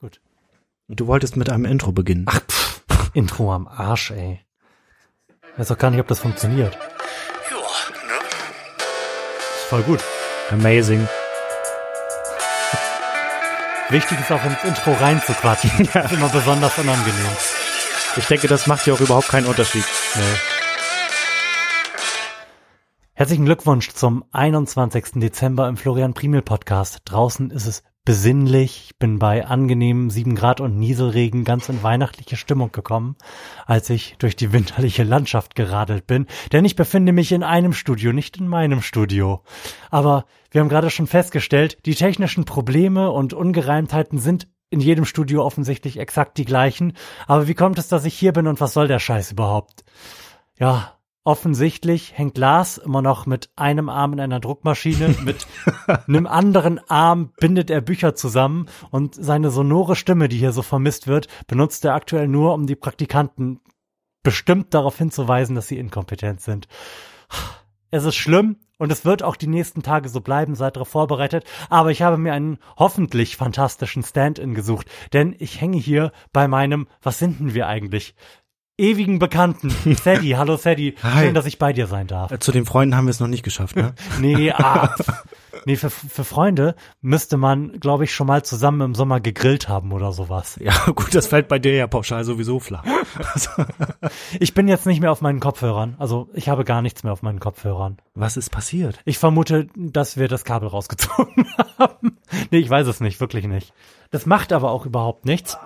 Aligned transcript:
Gut. 0.00 0.20
Du 0.88 1.06
wolltest 1.06 1.36
mit 1.36 1.50
einem 1.50 1.64
Intro 1.64 1.92
beginnen. 1.92 2.26
Ach, 2.28 2.40
pff, 2.40 3.10
Intro 3.14 3.52
am 3.52 3.66
Arsch, 3.66 4.10
ey. 4.10 4.40
Ich 5.52 5.58
weiß 5.58 5.70
auch 5.72 5.78
gar 5.78 5.90
nicht, 5.90 6.00
ob 6.00 6.06
das 6.06 6.18
funktioniert. 6.18 6.74
Ja, 6.74 7.56
ne? 7.56 8.18
Ist 9.56 9.64
voll 9.68 9.82
gut. 9.82 10.00
Amazing. 10.50 11.08
Wichtig 13.88 14.20
ist 14.20 14.32
auch 14.32 14.44
ins 14.44 14.64
Intro 14.64 14.92
reinzuquatschen. 14.92 15.88
Das 15.92 16.06
ist 16.06 16.18
immer 16.18 16.28
besonders 16.28 16.76
unangenehm. 16.78 17.36
Ich 18.16 18.26
denke, 18.26 18.48
das 18.48 18.66
macht 18.66 18.86
ja 18.86 18.94
auch 18.94 19.00
überhaupt 19.00 19.28
keinen 19.28 19.46
Unterschied. 19.46 19.84
Nee. 20.14 20.22
Herzlichen 23.14 23.46
Glückwunsch 23.46 23.92
zum 23.92 24.24
21. 24.32 25.12
Dezember 25.14 25.68
im 25.68 25.76
Florian 25.76 26.14
Primel 26.14 26.42
Podcast. 26.42 27.00
Draußen 27.04 27.50
ist 27.50 27.66
es 27.66 27.82
besinnlich. 28.06 28.84
Ich 28.86 28.98
bin 28.98 29.18
bei 29.18 29.44
angenehmen 29.44 30.08
7 30.08 30.34
Grad 30.34 30.62
und 30.62 30.78
Nieselregen 30.78 31.44
ganz 31.44 31.68
in 31.68 31.82
weihnachtliche 31.82 32.36
Stimmung 32.36 32.72
gekommen, 32.72 33.16
als 33.66 33.90
ich 33.90 34.14
durch 34.18 34.36
die 34.36 34.54
winterliche 34.54 35.02
Landschaft 35.02 35.54
geradelt 35.54 36.06
bin. 36.06 36.26
Denn 36.52 36.64
ich 36.64 36.76
befinde 36.76 37.12
mich 37.12 37.32
in 37.32 37.42
einem 37.42 37.74
Studio, 37.74 38.14
nicht 38.14 38.38
in 38.38 38.48
meinem 38.48 38.80
Studio. 38.80 39.42
Aber 39.90 40.24
wir 40.50 40.62
haben 40.62 40.70
gerade 40.70 40.88
schon 40.88 41.06
festgestellt, 41.06 41.76
die 41.84 41.94
technischen 41.94 42.46
Probleme 42.46 43.10
und 43.10 43.34
Ungereimtheiten 43.34 44.18
sind 44.18 44.48
in 44.70 44.80
jedem 44.80 45.04
Studio 45.04 45.44
offensichtlich 45.44 45.98
exakt 45.98 46.38
die 46.38 46.46
gleichen. 46.46 46.94
Aber 47.26 47.48
wie 47.48 47.54
kommt 47.54 47.78
es, 47.78 47.88
dass 47.88 48.06
ich 48.06 48.14
hier 48.14 48.32
bin 48.32 48.46
und 48.46 48.60
was 48.60 48.72
soll 48.72 48.88
der 48.88 49.00
Scheiß 49.00 49.32
überhaupt? 49.32 49.84
Ja, 50.58 50.95
offensichtlich 51.26 52.16
hängt 52.16 52.38
Lars 52.38 52.78
immer 52.78 53.02
noch 53.02 53.26
mit 53.26 53.50
einem 53.56 53.88
Arm 53.88 54.12
in 54.12 54.20
einer 54.20 54.38
Druckmaschine, 54.38 55.16
mit 55.24 55.46
einem 56.06 56.26
anderen 56.26 56.80
Arm 56.88 57.32
bindet 57.40 57.68
er 57.68 57.80
Bücher 57.80 58.14
zusammen 58.14 58.66
und 58.90 59.16
seine 59.16 59.50
sonore 59.50 59.96
Stimme, 59.96 60.28
die 60.28 60.38
hier 60.38 60.52
so 60.52 60.62
vermisst 60.62 61.08
wird, 61.08 61.26
benutzt 61.48 61.84
er 61.84 61.94
aktuell 61.94 62.28
nur, 62.28 62.54
um 62.54 62.66
die 62.66 62.76
Praktikanten 62.76 63.60
bestimmt 64.22 64.72
darauf 64.72 64.98
hinzuweisen, 64.98 65.56
dass 65.56 65.66
sie 65.66 65.78
inkompetent 65.78 66.40
sind. 66.40 66.68
Es 67.90 68.04
ist 68.04 68.16
schlimm 68.16 68.56
und 68.78 68.92
es 68.92 69.04
wird 69.04 69.22
auch 69.22 69.36
die 69.36 69.46
nächsten 69.48 69.82
Tage 69.82 70.08
so 70.08 70.20
bleiben, 70.20 70.54
seid 70.54 70.76
darauf 70.76 70.88
vorbereitet. 70.88 71.44
Aber 71.70 71.90
ich 71.90 72.02
habe 72.02 72.18
mir 72.18 72.34
einen 72.34 72.58
hoffentlich 72.76 73.36
fantastischen 73.36 74.04
Stand-in 74.04 74.54
gesucht, 74.54 74.88
denn 75.12 75.34
ich 75.38 75.60
hänge 75.60 75.78
hier 75.78 76.12
bei 76.32 76.46
meinem, 76.46 76.86
was 77.02 77.18
sind 77.18 77.40
denn 77.40 77.54
wir 77.54 77.66
eigentlich? 77.66 78.14
Ewigen 78.78 79.18
Bekannten, 79.18 79.70
Sadie. 80.04 80.36
Hallo 80.36 80.56
Sadie, 80.56 80.96
Hi. 81.02 81.24
schön, 81.24 81.34
dass 81.34 81.46
ich 81.46 81.58
bei 81.58 81.72
dir 81.72 81.86
sein 81.86 82.06
darf. 82.08 82.30
Äh, 82.30 82.38
Zu 82.40 82.52
den 82.52 82.66
Freunden 82.66 82.94
haben 82.94 83.06
wir 83.06 83.10
es 83.10 83.20
noch 83.20 83.26
nicht 83.26 83.42
geschafft, 83.42 83.74
ne? 83.74 83.94
Nee, 84.20 84.50
ah, 84.52 84.94
nee, 85.64 85.76
für, 85.76 85.88
für 85.88 86.24
Freunde 86.24 86.74
müsste 87.00 87.38
man, 87.38 87.80
glaube 87.80 88.04
ich, 88.04 88.14
schon 88.14 88.26
mal 88.26 88.44
zusammen 88.44 88.82
im 88.82 88.94
Sommer 88.94 89.20
gegrillt 89.20 89.70
haben 89.70 89.92
oder 89.92 90.12
sowas. 90.12 90.58
ja, 90.60 90.74
gut, 90.94 91.14
das 91.14 91.26
fällt 91.26 91.48
bei 91.48 91.58
dir 91.58 91.72
ja 91.74 91.86
pauschal 91.86 92.24
sowieso 92.24 92.60
flach. 92.60 92.84
Ich 94.40 94.52
bin 94.52 94.68
jetzt 94.68 94.84
nicht 94.84 95.00
mehr 95.00 95.10
auf 95.10 95.22
meinen 95.22 95.40
Kopfhörern, 95.40 95.94
also 95.98 96.28
ich 96.34 96.50
habe 96.50 96.64
gar 96.64 96.82
nichts 96.82 97.02
mehr 97.02 97.14
auf 97.14 97.22
meinen 97.22 97.40
Kopfhörern. 97.40 97.96
was 98.14 98.36
ist 98.36 98.50
passiert? 98.50 99.00
Ich 99.06 99.16
vermute, 99.16 99.68
dass 99.74 100.18
wir 100.18 100.28
das 100.28 100.44
Kabel 100.44 100.68
rausgezogen 100.68 101.46
haben. 101.78 102.18
Nee, 102.50 102.58
ich 102.58 102.68
weiß 102.68 102.86
es 102.88 103.00
nicht, 103.00 103.20
wirklich 103.20 103.46
nicht. 103.46 103.72
Das 104.10 104.26
macht 104.26 104.52
aber 104.52 104.70
auch 104.70 104.84
überhaupt 104.84 105.24
nichts. 105.24 105.56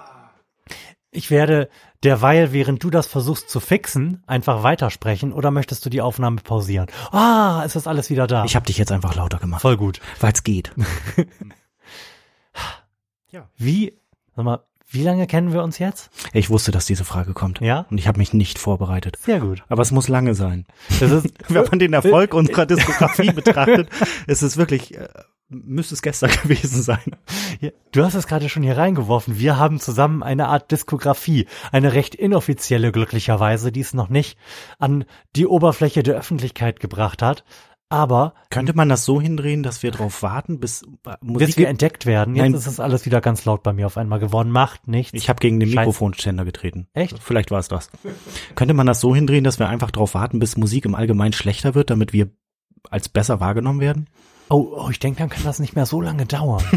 Ich 1.13 1.31
werde 1.31 1.69
derweil, 2.05 2.53
während 2.53 2.85
du 2.85 2.91
das 2.91 3.07
versuchst 3.07 3.51
zu 3.51 3.59
fixen, 3.59 4.23
einfach 4.27 4.63
weitersprechen 4.63 5.33
oder 5.33 5.51
möchtest 5.51 5.85
du 5.85 5.91
die 5.91 6.01
Aufnahme 6.01 6.41
pausieren? 6.43 6.87
Ah, 7.11 7.63
ist 7.67 7.75
das 7.75 7.89
alles 7.89 8.11
wieder 8.11 8.27
da? 8.29 8.45
Ich 8.45 8.55
habe 8.55 8.67
dich 8.67 8.79
jetzt 8.79 8.93
einfach 8.93 9.17
lauter 9.17 9.39
gemacht, 9.39 9.63
voll 9.63 9.77
gut. 9.77 10.01
weil 10.21 10.33
es 10.33 10.45
geht. 10.45 10.73
Wie, 13.57 13.93
sag 14.35 14.45
mal, 14.45 14.65
wie 14.89 15.03
lange 15.05 15.27
kennen 15.27 15.53
wir 15.53 15.63
uns 15.63 15.79
jetzt? 15.79 16.11
Ich 16.33 16.51
wusste, 16.51 16.73
dass 16.73 16.87
diese 16.87 17.05
Frage 17.05 17.33
kommt. 17.33 17.61
Ja? 17.61 17.87
Und 17.91 17.99
ich 17.99 18.09
habe 18.09 18.19
mich 18.19 18.33
nicht 18.33 18.59
vorbereitet. 18.59 19.19
Sehr 19.21 19.39
gut. 19.39 19.63
Aber 19.69 19.83
es 19.83 19.93
muss 19.93 20.09
lange 20.09 20.35
sein. 20.35 20.67
Das 20.99 21.11
ist, 21.13 21.29
Wenn 21.49 21.65
man 21.65 21.79
den 21.79 21.93
Erfolg 21.93 22.35
unserer 22.35 22.67
Diskografie 22.67 23.31
betrachtet, 23.31 23.89
ist 24.27 24.43
es 24.43 24.57
wirklich, 24.57 24.97
äh, 24.97 25.09
müsste 25.51 25.95
es 25.95 26.03
gestern 26.03 26.31
gewesen 26.43 26.83
sein. 26.83 27.17
Du 27.93 28.05
hast 28.05 28.15
es 28.15 28.27
gerade 28.27 28.49
schon 28.49 28.63
hier 28.63 28.79
reingeworfen. 28.79 29.39
Wir 29.39 29.59
haben 29.59 29.81
zusammen 29.81 30.23
eine 30.23 30.49
Art 30.49 30.71
Diskografie, 30.71 31.47
eine 31.73 31.93
recht 31.93 32.15
inoffizielle 32.15 32.93
glücklicherweise, 32.93 33.73
die 33.73 33.81
es 33.81 33.93
noch 33.93 34.09
nicht 34.09 34.39
an 34.79 35.05
die 35.37 35.47
Oberfläche 35.47 36.03
der 36.03 36.17
Öffentlichkeit 36.17 36.81
gebracht 36.81 37.21
hat. 37.21 37.45
Aber 37.93 38.35
Könnte 38.51 38.73
man 38.73 38.89
das 38.89 39.05
so 39.05 39.21
hindrehen, 39.21 39.65
dass 39.65 39.83
wir 39.83 39.91
darauf 39.91 40.23
warten, 40.23 40.61
bis 40.61 40.83
äh, 40.83 40.87
bis 41.05 41.17
Musik... 41.23 41.57
wir 41.57 41.69
entdeckt 41.69 42.07
werden, 42.07 42.37
jetzt 42.37 42.45
Nein. 42.45 42.55
ist 42.55 42.69
es 42.69 42.79
alles 42.79 43.05
wieder 43.05 43.21
ganz 43.21 43.45
laut 43.45 43.65
bei 43.65 43.73
mir 43.73 43.87
auf 43.87 43.97
einmal 43.97 44.21
geworden. 44.21 44.53
Macht 44.53 44.87
nichts. 44.87 45.13
Ich 45.13 45.29
habe 45.29 45.41
gegen 45.41 45.59
den 45.59 45.69
Scheiße. 45.71 45.81
Mikrofonständer 45.81 46.45
getreten. 46.45 46.87
Echt? 46.93 47.19
Vielleicht 47.19 47.51
war 47.51 47.59
es 47.59 47.67
das. 47.67 47.91
Könnte 48.55 48.75
man 48.75 48.87
das 48.87 49.01
so 49.01 49.13
hindrehen, 49.13 49.43
dass 49.43 49.59
wir 49.59 49.69
einfach 49.69 49.91
darauf 49.91 50.15
warten, 50.15 50.39
bis 50.39 50.57
Musik 50.57 50.85
im 50.85 50.95
Allgemeinen 50.95 51.33
schlechter 51.33 51.75
wird, 51.75 51.91
damit 51.91 52.13
wir 52.13 52.31
als 52.89 53.09
besser 53.09 53.41
wahrgenommen 53.41 53.81
werden? 53.81 54.09
Oh, 54.51 54.73
oh, 54.77 54.89
ich 54.91 54.99
denke, 54.99 55.21
dann 55.21 55.31
kann 55.31 55.45
das 55.45 55.59
nicht 55.59 55.75
mehr 55.75 55.87
so 55.87 56.01
lange 56.01 56.27
dauern. 56.27 56.65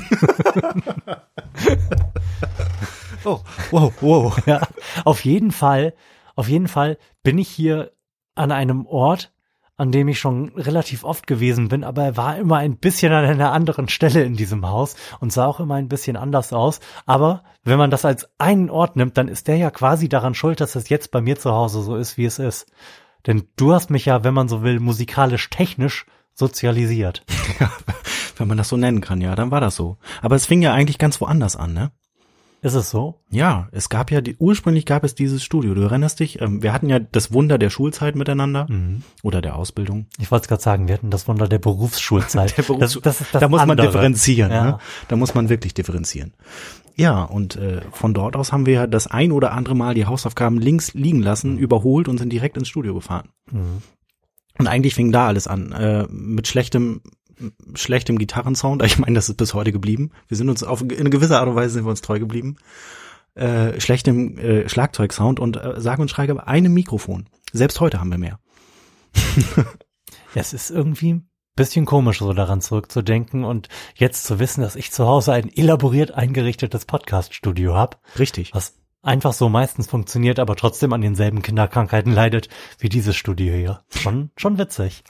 Oh, 3.25 3.39
wow, 3.72 3.94
wow. 4.01 4.38
ja, 4.45 4.61
auf 5.06 5.23
jeden 5.23 5.51
Fall, 5.51 5.94
auf 6.35 6.50
jeden 6.50 6.67
Fall 6.67 6.97
bin 7.23 7.38
ich 7.38 7.50
hier 7.50 7.94
an 8.35 8.51
einem 8.51 8.85
Ort, 8.85 9.31
an 9.78 9.91
dem 9.91 10.07
ich 10.07 10.19
schon 10.19 10.50
relativ 10.56 11.03
oft 11.03 11.25
gewesen 11.25 11.67
bin, 11.67 11.84
aber 11.84 12.03
er 12.03 12.17
war 12.17 12.38
immer 12.38 12.57
ein 12.57 12.78
bisschen 12.78 13.11
an 13.11 13.25
einer 13.25 13.51
anderen 13.51 13.88
Stelle 13.90 14.23
in 14.23 14.35
diesem 14.35 14.67
Haus 14.67 14.95
und 15.19 15.34
sah 15.34 15.47
auch 15.47 15.59
immer 15.59 15.75
ein 15.75 15.88
bisschen 15.88 16.16
anders 16.16 16.53
aus. 16.53 16.79
Aber 17.05 17.44
wenn 17.63 17.79
man 17.79 17.90
das 17.90 18.05
als 18.05 18.29
einen 18.38 18.69
Ort 18.69 18.95
nimmt, 18.95 19.17
dann 19.17 19.28
ist 19.28 19.47
der 19.47 19.57
ja 19.57 19.72
quasi 19.72 20.09
daran 20.09 20.35
schuld, 20.35 20.61
dass 20.61 20.75
es 20.75 20.90
jetzt 20.90 21.11
bei 21.11 21.22
mir 21.22 21.40
zu 21.40 21.51
Hause 21.51 21.81
so 21.81 21.95
ist, 21.95 22.17
wie 22.17 22.25
es 22.25 22.40
ist. 22.40 22.72
Denn 23.25 23.47
du 23.55 23.73
hast 23.73 23.90
mich 23.90 24.05
ja, 24.05 24.23
wenn 24.23 24.34
man 24.34 24.50
so 24.50 24.63
will, 24.63 24.79
musikalisch 24.79 25.50
technisch 25.50 26.05
sozialisiert. 26.35 27.23
Wenn 28.38 28.47
man 28.47 28.57
das 28.57 28.69
so 28.69 28.77
nennen 28.77 29.01
kann, 29.01 29.21
ja, 29.21 29.35
dann 29.35 29.51
war 29.51 29.61
das 29.61 29.75
so. 29.75 29.97
Aber 30.21 30.35
es 30.35 30.45
fing 30.45 30.61
ja 30.61 30.73
eigentlich 30.73 30.97
ganz 30.97 31.21
woanders 31.21 31.55
an, 31.55 31.73
ne? 31.73 31.91
Ist 32.61 32.75
es 32.75 32.89
so? 32.89 33.19
Ja, 33.29 33.67
es 33.73 33.89
gab 33.89 34.09
ja, 34.09 34.21
die, 34.21 34.38
ursprünglich 34.38 34.85
gab 34.85 35.03
es 35.03 35.16
dieses 35.16 35.43
Studio. 35.43 35.73
Du 35.73 35.81
erinnerst 35.81 36.22
dich? 36.22 36.39
Ähm, 36.39 36.63
wir 36.63 36.72
hatten 36.72 36.88
ja 36.89 36.97
das 36.97 37.33
Wunder 37.33 37.57
der 37.57 37.69
Schulzeit 37.69 38.16
miteinander 38.16 38.67
oder 39.22 39.41
der 39.41 39.57
Ausbildung. 39.57 40.05
Ich 40.17 40.31
wollte 40.31 40.43
es 40.43 40.47
gerade 40.47 40.61
sagen, 40.63 40.88
wir 40.88 40.93
hatten 40.95 41.09
das 41.09 41.27
Wunder 41.27 41.49
der 41.49 41.59
Berufsschulzeit. 41.59 42.55
Der 42.57 42.63
Berufs- 42.63 42.93
das, 43.01 43.17
das 43.19 43.31
das 43.33 43.41
da 43.41 43.49
muss 43.49 43.59
man 43.59 43.72
andere. 43.72 43.88
differenzieren. 43.88 44.51
Ja. 44.51 44.63
Ne? 44.63 44.77
Da 45.09 45.17
muss 45.17 45.35
man 45.35 45.49
wirklich 45.49 45.73
differenzieren. 45.73 46.33
Ja, 46.95 47.23
und 47.23 47.57
äh, 47.57 47.81
von 47.91 48.13
dort 48.13 48.38
aus 48.38 48.53
haben 48.53 48.66
wir 48.66 48.73
ja 48.73 48.88
das 48.88 49.07
ein 49.07 49.33
oder 49.33 49.51
andere 49.51 49.75
Mal 49.75 49.93
die 49.93 50.05
Hausaufgaben 50.05 50.57
links 50.57 50.93
liegen 50.93 51.22
lassen, 51.22 51.57
überholt 51.57 52.07
und 52.07 52.17
sind 52.17 52.31
direkt 52.31 52.55
ins 52.55 52.69
Studio 52.69 52.93
gefahren. 52.93 53.27
Mhm. 53.51 53.81
Und 54.58 54.68
eigentlich 54.68 54.96
fing 54.96 55.12
da 55.12 55.28
alles 55.28 55.47
an, 55.47 55.72
äh, 55.72 56.06
mit 56.09 56.47
schlechtem 56.47 57.02
schlechtem 57.75 58.18
Gitarrensound. 58.18 58.84
Ich 58.86 59.00
meine, 59.00 59.16
das 59.16 59.30
ist 59.30 59.38
bis 59.38 59.53
heute 59.53 59.72
geblieben. 59.72 60.12
Wir 60.28 60.38
sind 60.38 60.50
uns 60.50 60.64
auf 60.64 60.81
in 60.81 61.09
gewisser 61.09 61.40
Art 61.40 61.50
und 61.50 61.56
Weise 61.56 61.74
sind 61.74 61.86
wir 61.86 61.90
uns 61.90 62.02
treu 62.02 62.19
geblieben. 62.19 62.58
Äh, 63.36 63.80
schlechtem 63.80 64.38
äh, 64.38 64.69
Schlagzeugsound 64.69 65.40
und 65.40 65.58
äh, 65.58 65.81
sage 65.81 66.02
und 66.02 66.09
schreibe 66.09 66.46
einem 66.46 66.74
Mikrofon. 66.74 67.28
Selbst 67.52 67.80
heute 67.80 68.00
haben 68.00 68.12
wir 68.12 68.19
mehr. 68.19 68.40
Es 70.36 70.52
ist 70.52 70.72
irgendwie 70.72 71.14
ein 71.14 71.30
bisschen 71.56 71.85
komisch, 71.85 72.18
so 72.18 72.34
daran 72.34 72.59
zurückzudenken 72.59 73.44
und 73.44 73.70
jetzt 73.94 74.24
zu 74.24 74.40
wissen, 74.40 74.62
dass 74.62 74.75
ich 74.75 74.91
zu 74.91 75.06
Hause 75.06 75.34
ein 75.34 75.47
elaboriert 75.47 76.12
eingerichtetes 76.12 76.85
Podcast-Studio 76.85 77.75
habe, 77.75 77.97
Richtig. 78.18 78.52
was 78.56 78.74
einfach 79.03 79.34
so 79.34 79.50
meistens 79.50 79.88
funktioniert, 79.88 80.40
aber 80.40 80.56
trotzdem 80.56 80.94
an 80.94 81.02
denselben 81.02 81.41
Kinderkrankheiten 81.41 82.12
leidet 82.12 82.50
wie 82.80 82.90
dieses 82.90 83.16
Studio 83.16 83.53
hier. 83.53 83.81
Schon, 83.96 84.31
schon 84.38 84.58
witzig. 84.58 85.03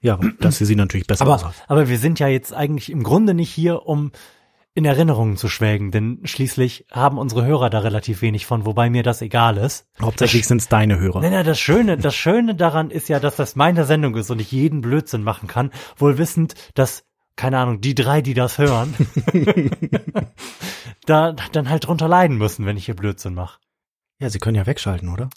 Ja, 0.00 0.18
das 0.40 0.58
hier 0.58 0.66
sieht 0.66 0.78
natürlich 0.78 1.06
besser 1.06 1.26
Aber, 1.26 1.34
aus. 1.34 1.54
aber 1.68 1.88
wir 1.88 1.98
sind 1.98 2.18
ja 2.18 2.26
jetzt 2.26 2.54
eigentlich 2.54 2.90
im 2.90 3.02
Grunde 3.02 3.34
nicht 3.34 3.50
hier, 3.50 3.86
um 3.86 4.10
in 4.72 4.84
Erinnerungen 4.84 5.36
zu 5.36 5.48
schwelgen, 5.48 5.90
denn 5.90 6.20
schließlich 6.24 6.86
haben 6.90 7.18
unsere 7.18 7.44
Hörer 7.44 7.70
da 7.70 7.80
relativ 7.80 8.22
wenig 8.22 8.46
von, 8.46 8.64
wobei 8.64 8.88
mir 8.88 9.02
das 9.02 9.20
egal 9.20 9.56
ist. 9.56 9.86
Hauptsächlich 10.00 10.46
sind 10.46 10.62
es 10.62 10.68
deine 10.68 10.98
Hörer. 10.98 11.20
Nein, 11.20 11.32
nein, 11.32 11.44
das 11.44 11.58
Schöne, 11.58 11.96
das 11.96 12.14
Schöne 12.14 12.54
daran 12.54 12.90
ist 12.90 13.08
ja, 13.08 13.18
dass 13.18 13.36
das 13.36 13.56
meine 13.56 13.84
Sendung 13.84 14.14
ist 14.14 14.30
und 14.30 14.40
ich 14.40 14.52
jeden 14.52 14.80
Blödsinn 14.80 15.24
machen 15.24 15.48
kann, 15.48 15.70
wohl 15.96 16.18
wissend, 16.18 16.54
dass, 16.74 17.04
keine 17.40 17.56
Ahnung, 17.56 17.80
die 17.80 17.94
drei, 17.94 18.20
die 18.20 18.34
das 18.34 18.58
hören, 18.58 18.94
da 21.06 21.32
dann 21.52 21.70
halt 21.70 21.86
drunter 21.86 22.06
leiden 22.06 22.36
müssen, 22.36 22.66
wenn 22.66 22.76
ich 22.76 22.84
hier 22.84 22.94
Blödsinn 22.94 23.32
mache. 23.32 23.58
Ja, 24.18 24.28
sie 24.28 24.38
können 24.40 24.56
ja 24.56 24.66
wegschalten, 24.66 25.08
oder? 25.08 25.30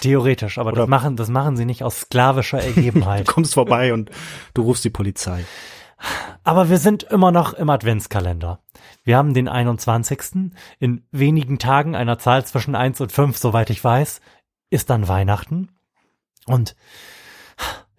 Theoretisch, 0.00 0.58
aber 0.58 0.70
Oder- 0.70 0.82
das 0.82 0.88
machen, 0.88 1.16
das 1.16 1.28
machen 1.28 1.56
sie 1.56 1.64
nicht 1.64 1.82
aus 1.82 2.02
sklavischer 2.02 2.60
Ergebenheit. 2.62 3.26
Du 3.26 3.32
kommst 3.32 3.54
vorbei 3.54 3.92
und 3.92 4.12
du 4.54 4.62
rufst 4.62 4.84
die 4.84 4.90
Polizei. 4.90 5.44
Aber 6.44 6.70
wir 6.70 6.78
sind 6.78 7.02
immer 7.02 7.32
noch 7.32 7.52
im 7.52 7.68
Adventskalender. 7.68 8.60
Wir 9.02 9.16
haben 9.16 9.34
den 9.34 9.48
21. 9.48 10.52
In 10.78 11.04
wenigen 11.10 11.58
Tagen, 11.58 11.96
einer 11.96 12.20
Zahl 12.20 12.46
zwischen 12.46 12.76
1 12.76 13.00
und 13.00 13.10
5, 13.10 13.36
soweit 13.36 13.70
ich 13.70 13.82
weiß, 13.82 14.20
ist 14.70 14.88
dann 14.88 15.08
Weihnachten. 15.08 15.68
Und 16.46 16.76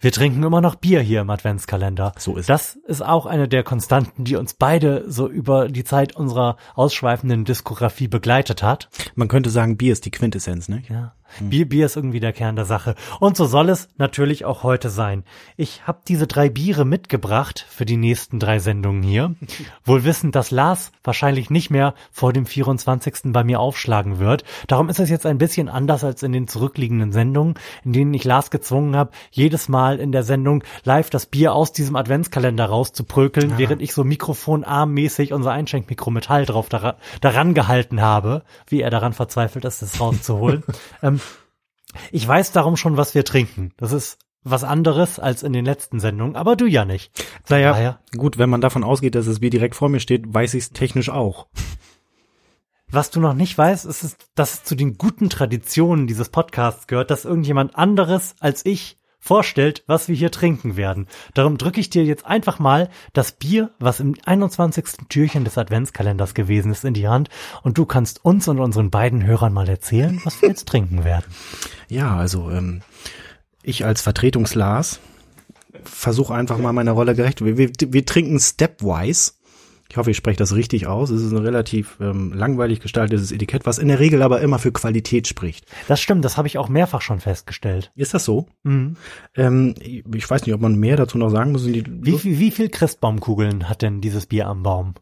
Wir 0.02 0.12
trinken 0.12 0.42
immer 0.42 0.62
noch 0.62 0.74
Bier 0.74 1.00
hier 1.00 1.22
im 1.22 1.30
Adventskalender. 1.30 2.14
So 2.18 2.36
ist 2.36 2.50
Das 2.50 2.76
ist 2.88 3.06
auch 3.06 3.28
eine 3.28 3.48
der 3.48 3.62
Konstanten, 3.62 4.24
die 4.24 4.36
uns 4.36 4.56
beide 4.56 5.04
so 5.08 5.30
über 5.30 5.70
die 5.70 5.84
Zeit 5.84 6.16
unserer 6.16 6.58
ausschweifenden 6.74 7.46
Diskografie 7.46 8.08
begleitet 8.08 8.64
hat. 8.64 8.90
Man 9.14 9.28
könnte 9.28 9.52
sagen, 9.52 9.78
Bier 9.78 9.94
ist 9.94 10.06
die 10.06 10.12
Quintessenz, 10.12 10.70
ne? 10.70 10.82
Ja. 10.90 11.14
Bier, 11.40 11.68
Bier 11.68 11.86
ist 11.86 11.96
irgendwie 11.96 12.20
der 12.20 12.34
Kern 12.34 12.56
der 12.56 12.66
Sache. 12.66 12.96
Und 13.20 13.38
so 13.38 13.46
soll 13.46 13.70
es 13.70 13.90
natürlich 13.98 14.46
auch 14.46 14.64
heute 14.64 14.90
sein. 14.90 15.24
Ich 15.58 15.88
habe 15.88 16.00
diese 16.08 16.28
drei 16.28 16.50
Biere 16.50 16.86
mitgebracht 16.86 17.66
für 17.70 17.86
die 17.86 17.98
nächsten 17.98 18.40
drei 18.40 18.60
Sendungen 18.60 19.04
hier. 19.04 19.36
Wohl 19.86 20.04
wissend, 20.04 20.36
dass 20.36 20.52
Lars 20.52 20.92
wahrscheinlich 21.04 21.50
nicht 21.50 21.70
mehr 21.70 21.94
vor 22.12 22.34
dem 22.34 22.46
24. 22.46 23.32
bei 23.34 23.44
mir 23.44 23.60
aufschlagen 23.60 24.20
wird. 24.20 24.44
Darum 24.68 24.90
ist 24.90 25.00
es 25.00 25.10
jetzt 25.10 25.26
ein 25.26 25.38
bisschen 25.38 25.70
anders 25.70 26.04
als 26.04 26.24
in 26.24 26.32
den 26.34 26.48
zurückliegenden 26.48 27.12
Sendungen, 27.12 27.56
in 27.84 27.94
denen 27.94 28.14
ich 28.14 28.24
Lars 28.24 28.52
gezwungen 28.52 28.96
habe, 28.96 29.12
jedes 29.32 29.70
Mal 29.70 30.00
in 30.00 30.12
der 30.12 30.24
Sendung 30.24 30.64
live 30.84 31.10
das 31.10 31.26
Bier 31.26 31.54
aus 31.54 31.72
diesem 31.72 31.96
Adventskalender 31.96 32.66
rauszuprökeln, 32.66 33.58
während 33.58 33.82
ich 33.82 33.94
so 33.94 34.04
mikrofonarmmäßig 34.04 35.34
unser 35.34 35.52
Einschenkmikro 35.52 36.12
mit 36.12 36.30
Hall 36.30 36.46
drauf 36.46 36.70
dara 36.70 36.96
daran 37.22 37.54
gehalten 37.54 38.02
habe, 38.02 38.44
wie 38.68 38.82
er 38.82 38.90
daran 38.90 39.14
verzweifelt 39.14 39.66
ist, 39.66 39.82
es 39.82 40.00
rauszuholen. 40.00 40.64
ähm, 41.04 41.21
ich 42.12 42.28
weiß 42.28 42.52
darum 42.52 42.78
schon, 42.78 42.98
was 42.98 43.16
wir 43.16 43.26
trinken. 43.26 43.74
Das 43.78 43.92
ist 43.92 44.18
was 44.44 44.64
anderes 44.64 45.20
als 45.20 45.44
in 45.44 45.54
den 45.54 45.66
letzten 45.66 46.00
Sendungen, 46.00 46.36
aber 46.36 46.56
du 46.56 46.66
ja 46.66 46.84
nicht. 46.86 47.12
Naja, 47.50 47.72
daher- 47.72 48.00
gut, 48.18 48.38
wenn 48.38 48.50
man 48.50 48.62
davon 48.62 48.84
ausgeht, 48.84 49.16
dass 49.16 49.26
das 49.28 49.40
Bier 49.40 49.52
direkt 49.52 49.76
vor 49.76 49.90
mir 49.90 50.00
steht, 50.00 50.34
weiß 50.34 50.56
ich 50.56 50.64
es 50.64 50.70
technisch 50.72 51.10
auch. 51.10 51.48
Was 52.90 53.10
du 53.10 53.20
noch 53.22 53.34
nicht 53.34 53.58
weißt, 53.58 53.86
ist, 53.86 54.04
es, 54.04 54.18
dass 54.36 54.54
es 54.56 54.64
zu 54.64 54.76
den 54.76 54.98
guten 54.98 55.30
Traditionen 55.30 56.08
dieses 56.08 56.30
Podcasts 56.30 56.88
gehört, 56.88 57.10
dass 57.10 57.24
irgendjemand 57.24 57.76
anderes 57.76 58.36
als 58.40 58.66
ich 58.66 58.98
vorstellt, 59.22 59.84
was 59.88 60.10
wir 60.10 60.16
hier 60.16 60.32
trinken 60.32 60.76
werden. 60.76 61.08
Darum 61.34 61.58
drücke 61.58 61.80
ich 61.80 61.90
dir 61.90 62.04
jetzt 62.04 62.26
einfach 62.26 62.60
mal 62.60 62.90
das 63.14 63.32
Bier, 63.32 63.70
was 63.80 64.00
im 64.02 64.16
21. 64.26 65.08
Türchen 65.08 65.46
des 65.46 65.58
Adventskalenders 65.58 66.34
gewesen 66.34 66.72
ist, 66.72 66.84
in 66.84 66.96
die 66.96 67.08
Hand 67.08 67.30
und 67.64 67.78
du 67.78 67.86
kannst 67.86 68.26
uns 68.26 68.48
und 68.48 68.60
unseren 68.60 68.90
beiden 68.90 69.24
Hörern 69.24 69.54
mal 69.54 69.70
erzählen, 69.70 70.20
was 70.26 70.42
wir 70.42 70.50
jetzt 70.50 70.68
trinken 70.68 71.06
werden. 71.06 71.26
Ja, 71.88 72.18
also 72.18 72.50
ähm, 72.50 72.82
ich 73.64 73.86
als 73.86 74.02
Vertretungslars 74.02 75.00
versuche 75.84 76.34
einfach 76.34 76.58
mal 76.58 76.74
meiner 76.74 76.92
Rolle 76.92 77.16
gerecht. 77.16 77.44
Wir, 77.46 77.58
wir, 77.58 77.72
wir 77.80 78.06
trinken 78.06 78.40
stepwise. 78.40 79.34
Ich 79.92 79.98
hoffe, 79.98 80.10
ich 80.12 80.16
spreche 80.18 80.38
das 80.38 80.56
richtig 80.56 80.88
aus. 80.88 81.10
Es 81.10 81.22
ist 81.22 81.34
ein 81.34 81.38
relativ 81.38 81.98
ähm, 82.00 82.32
langweilig 82.32 82.80
gestaltetes 82.80 83.34
Etikett, 83.34 83.66
was 83.66 83.78
in 83.78 83.90
der 83.90 84.00
Regel 84.00 84.22
aber 84.22 84.40
immer 84.40 84.58
für 84.58 84.72
Qualität 84.72 85.28
spricht. 85.28 85.66
Das 85.90 86.00
stimmt, 86.02 86.24
das 86.24 86.38
habe 86.38 86.48
ich 86.48 86.58
auch 86.58 86.70
mehrfach 86.70 87.02
schon 87.02 87.20
festgestellt. 87.20 87.92
Ist 87.96 88.14
das 88.14 88.24
so? 88.24 88.48
Mhm. 88.64 88.96
Ähm, 89.36 89.76
ich 89.82 90.30
weiß 90.30 90.46
nicht, 90.46 90.56
ob 90.56 90.62
man 90.62 90.76
mehr 90.76 90.96
dazu 90.96 91.18
noch 91.18 91.30
sagen 91.30 91.52
muss. 91.52 91.66
Wie, 91.68 92.18
viel- 92.18 92.40
wie 92.40 92.52
viel 92.52 92.70
Christbaumkugeln 92.70 93.68
hat 93.68 93.82
denn 93.82 94.00
dieses 94.00 94.28
Bier 94.28 94.48
am 94.48 94.64
Baum? 94.64 94.94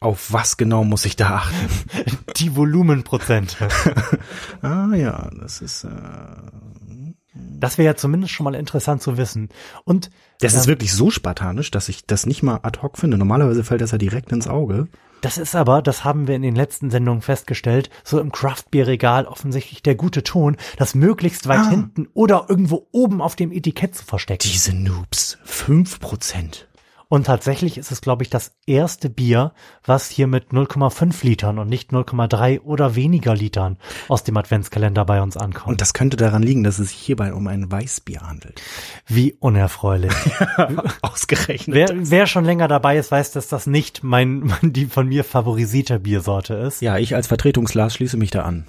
auf 0.00 0.34
was 0.34 0.58
genau 0.58 0.84
muss 0.84 1.06
ich 1.06 1.16
da 1.16 1.36
achten? 1.36 1.56
Die 2.36 2.54
Volumenprozente. 2.54 3.68
ah 4.60 4.94
ja, 4.94 5.30
das 5.40 5.62
ist. 5.62 5.84
Äh, 5.84 5.88
Das 7.34 7.78
wäre 7.78 7.86
ja 7.86 7.96
zumindest 7.96 8.32
schon 8.32 8.44
mal 8.44 8.54
interessant 8.54 9.02
zu 9.02 9.16
wissen. 9.16 9.48
Und 9.84 10.10
das 10.40 10.54
ist 10.54 10.64
ähm, 10.66 10.72
wirklich 10.72 10.92
so 10.92 11.10
spartanisch, 11.10 11.70
dass 11.70 11.88
ich 11.88 12.06
das 12.06 12.26
nicht 12.26 12.42
mal 12.42 12.60
ad 12.62 12.80
hoc 12.82 12.98
finde. 12.98 13.18
Normalerweise 13.18 13.64
fällt 13.64 13.80
das 13.80 13.90
ja 13.90 13.98
direkt 13.98 14.30
ins 14.32 14.46
Auge. 14.48 14.88
Das 15.20 15.38
ist 15.38 15.56
aber, 15.56 15.80
das 15.80 16.04
haben 16.04 16.28
wir 16.28 16.36
in 16.36 16.42
den 16.42 16.54
letzten 16.54 16.90
Sendungen 16.90 17.22
festgestellt, 17.22 17.88
so 18.04 18.20
im 18.20 18.30
Craftbeer-Regal 18.30 19.24
offensichtlich 19.26 19.82
der 19.82 19.94
gute 19.94 20.22
Ton, 20.22 20.56
das 20.76 20.94
möglichst 20.94 21.48
weit 21.48 21.60
Ah. 21.60 21.70
hinten 21.70 22.08
oder 22.12 22.46
irgendwo 22.48 22.88
oben 22.92 23.22
auf 23.22 23.34
dem 23.34 23.50
Etikett 23.50 23.94
zu 23.94 24.04
verstecken. 24.04 24.42
Diese 24.52 24.74
Noobs. 24.76 25.38
Fünf 25.44 25.98
Prozent. 25.98 26.68
Und 27.14 27.26
tatsächlich 27.26 27.78
ist 27.78 27.92
es, 27.92 28.00
glaube 28.00 28.24
ich, 28.24 28.28
das 28.28 28.56
erste 28.66 29.08
Bier, 29.08 29.52
was 29.84 30.10
hier 30.10 30.26
mit 30.26 30.48
0,5 30.48 31.24
Litern 31.24 31.60
und 31.60 31.68
nicht 31.68 31.92
0,3 31.92 32.62
oder 32.62 32.96
weniger 32.96 33.36
Litern 33.36 33.78
aus 34.08 34.24
dem 34.24 34.36
Adventskalender 34.36 35.04
bei 35.04 35.22
uns 35.22 35.36
ankommt. 35.36 35.68
Und 35.68 35.80
das 35.80 35.94
könnte 35.94 36.16
daran 36.16 36.42
liegen, 36.42 36.64
dass 36.64 36.80
es 36.80 36.88
sich 36.88 36.98
hierbei 36.98 37.32
um 37.32 37.46
ein 37.46 37.70
Weißbier 37.70 38.22
handelt. 38.22 38.60
Wie 39.06 39.32
unerfreulich. 39.34 40.12
Ausgerechnet. 41.02 41.76
wer, 41.76 41.88
wer 41.92 42.26
schon 42.26 42.44
länger 42.44 42.66
dabei 42.66 42.98
ist, 42.98 43.12
weiß, 43.12 43.30
dass 43.30 43.46
das 43.46 43.68
nicht 43.68 44.02
mein, 44.02 44.52
die 44.62 44.86
von 44.86 45.06
mir 45.06 45.22
favorisierte 45.22 46.00
Biersorte 46.00 46.54
ist. 46.54 46.82
ja, 46.82 46.98
ich 46.98 47.14
als 47.14 47.28
Vertretungsglas 47.28 47.94
schließe 47.94 48.16
mich 48.16 48.32
da 48.32 48.42
an. 48.42 48.66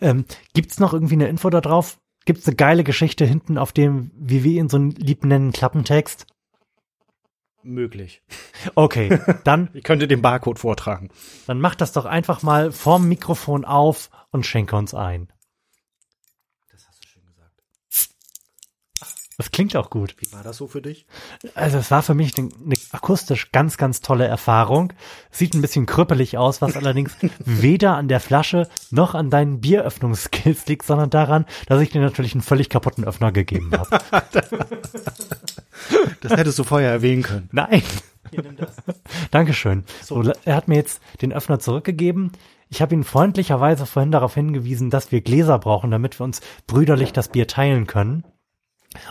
Ähm, 0.00 0.24
gibt's 0.54 0.80
noch 0.80 0.94
irgendwie 0.94 1.16
eine 1.16 1.28
Info 1.28 1.50
da 1.50 1.60
drauf? 1.60 1.98
Gibt's 2.24 2.46
eine 2.46 2.56
geile 2.56 2.82
Geschichte 2.82 3.26
hinten 3.26 3.58
auf 3.58 3.72
dem, 3.72 4.10
wie 4.18 4.42
wir 4.42 4.58
ihn 4.58 4.70
so 4.70 4.78
lieb 4.78 5.26
nennen, 5.26 5.52
Klappentext? 5.52 6.24
Möglich. 7.64 8.22
Okay, 8.74 9.18
dann, 9.44 9.70
Ich 9.74 9.82
könnte 9.84 10.06
den 10.06 10.20
Barcode 10.22 10.58
vortragen. 10.58 11.10
dann 11.46 11.60
mach 11.60 11.74
das 11.74 11.92
doch 11.92 12.04
einfach 12.04 12.42
mal 12.42 12.72
vorm 12.72 13.08
Mikrofon 13.08 13.64
auf 13.64 14.10
und 14.30 14.44
schenke 14.44 14.76
uns 14.76 14.94
ein. 14.94 15.32
Das 16.70 16.86
hast 16.86 17.02
du 17.04 17.08
schön 17.08 17.24
gesagt. 17.26 17.62
Das 19.36 19.50
klingt 19.50 19.74
auch 19.74 19.90
gut. 19.90 20.14
Wie 20.18 20.32
war 20.32 20.44
das 20.44 20.58
so 20.58 20.68
für 20.68 20.80
dich? 20.80 21.06
Also 21.54 21.78
es 21.78 21.90
war 21.90 22.02
für 22.02 22.14
mich 22.14 22.38
eine, 22.38 22.50
eine 22.64 22.76
akustisch 22.92 23.50
ganz, 23.50 23.76
ganz 23.76 24.00
tolle 24.00 24.26
Erfahrung. 24.26 24.92
Sieht 25.30 25.54
ein 25.54 25.60
bisschen 25.60 25.86
krüppelig 25.86 26.38
aus, 26.38 26.62
was 26.62 26.76
allerdings 26.76 27.16
weder 27.38 27.96
an 27.96 28.08
der 28.08 28.20
Flasche 28.20 28.68
noch 28.90 29.14
an 29.14 29.30
deinen 29.30 29.60
Bieröffnungsskills 29.60 30.66
liegt, 30.66 30.86
sondern 30.86 31.10
daran, 31.10 31.46
dass 31.66 31.80
ich 31.80 31.90
dir 31.90 32.00
natürlich 32.00 32.34
einen 32.34 32.42
völlig 32.42 32.68
kaputten 32.68 33.04
Öffner 33.04 33.32
gegeben 33.32 33.72
habe. 33.72 34.24
Das 36.22 36.32
hättest 36.32 36.58
du 36.58 36.64
vorher 36.64 36.90
erwähnen 36.90 37.22
können. 37.22 37.48
Nein. 37.52 37.82
Dankeschön. 39.30 39.84
So, 40.02 40.22
er 40.44 40.56
hat 40.56 40.66
mir 40.66 40.76
jetzt 40.76 41.02
den 41.20 41.32
Öffner 41.32 41.58
zurückgegeben. 41.58 42.32
Ich 42.70 42.80
habe 42.80 42.94
ihn 42.94 43.04
freundlicherweise 43.04 43.84
vorhin 43.86 44.10
darauf 44.10 44.34
hingewiesen, 44.34 44.90
dass 44.90 45.12
wir 45.12 45.20
Gläser 45.20 45.58
brauchen, 45.58 45.90
damit 45.90 46.18
wir 46.18 46.24
uns 46.24 46.40
brüderlich 46.66 47.12
das 47.12 47.28
Bier 47.28 47.46
teilen 47.46 47.86
können. 47.86 48.24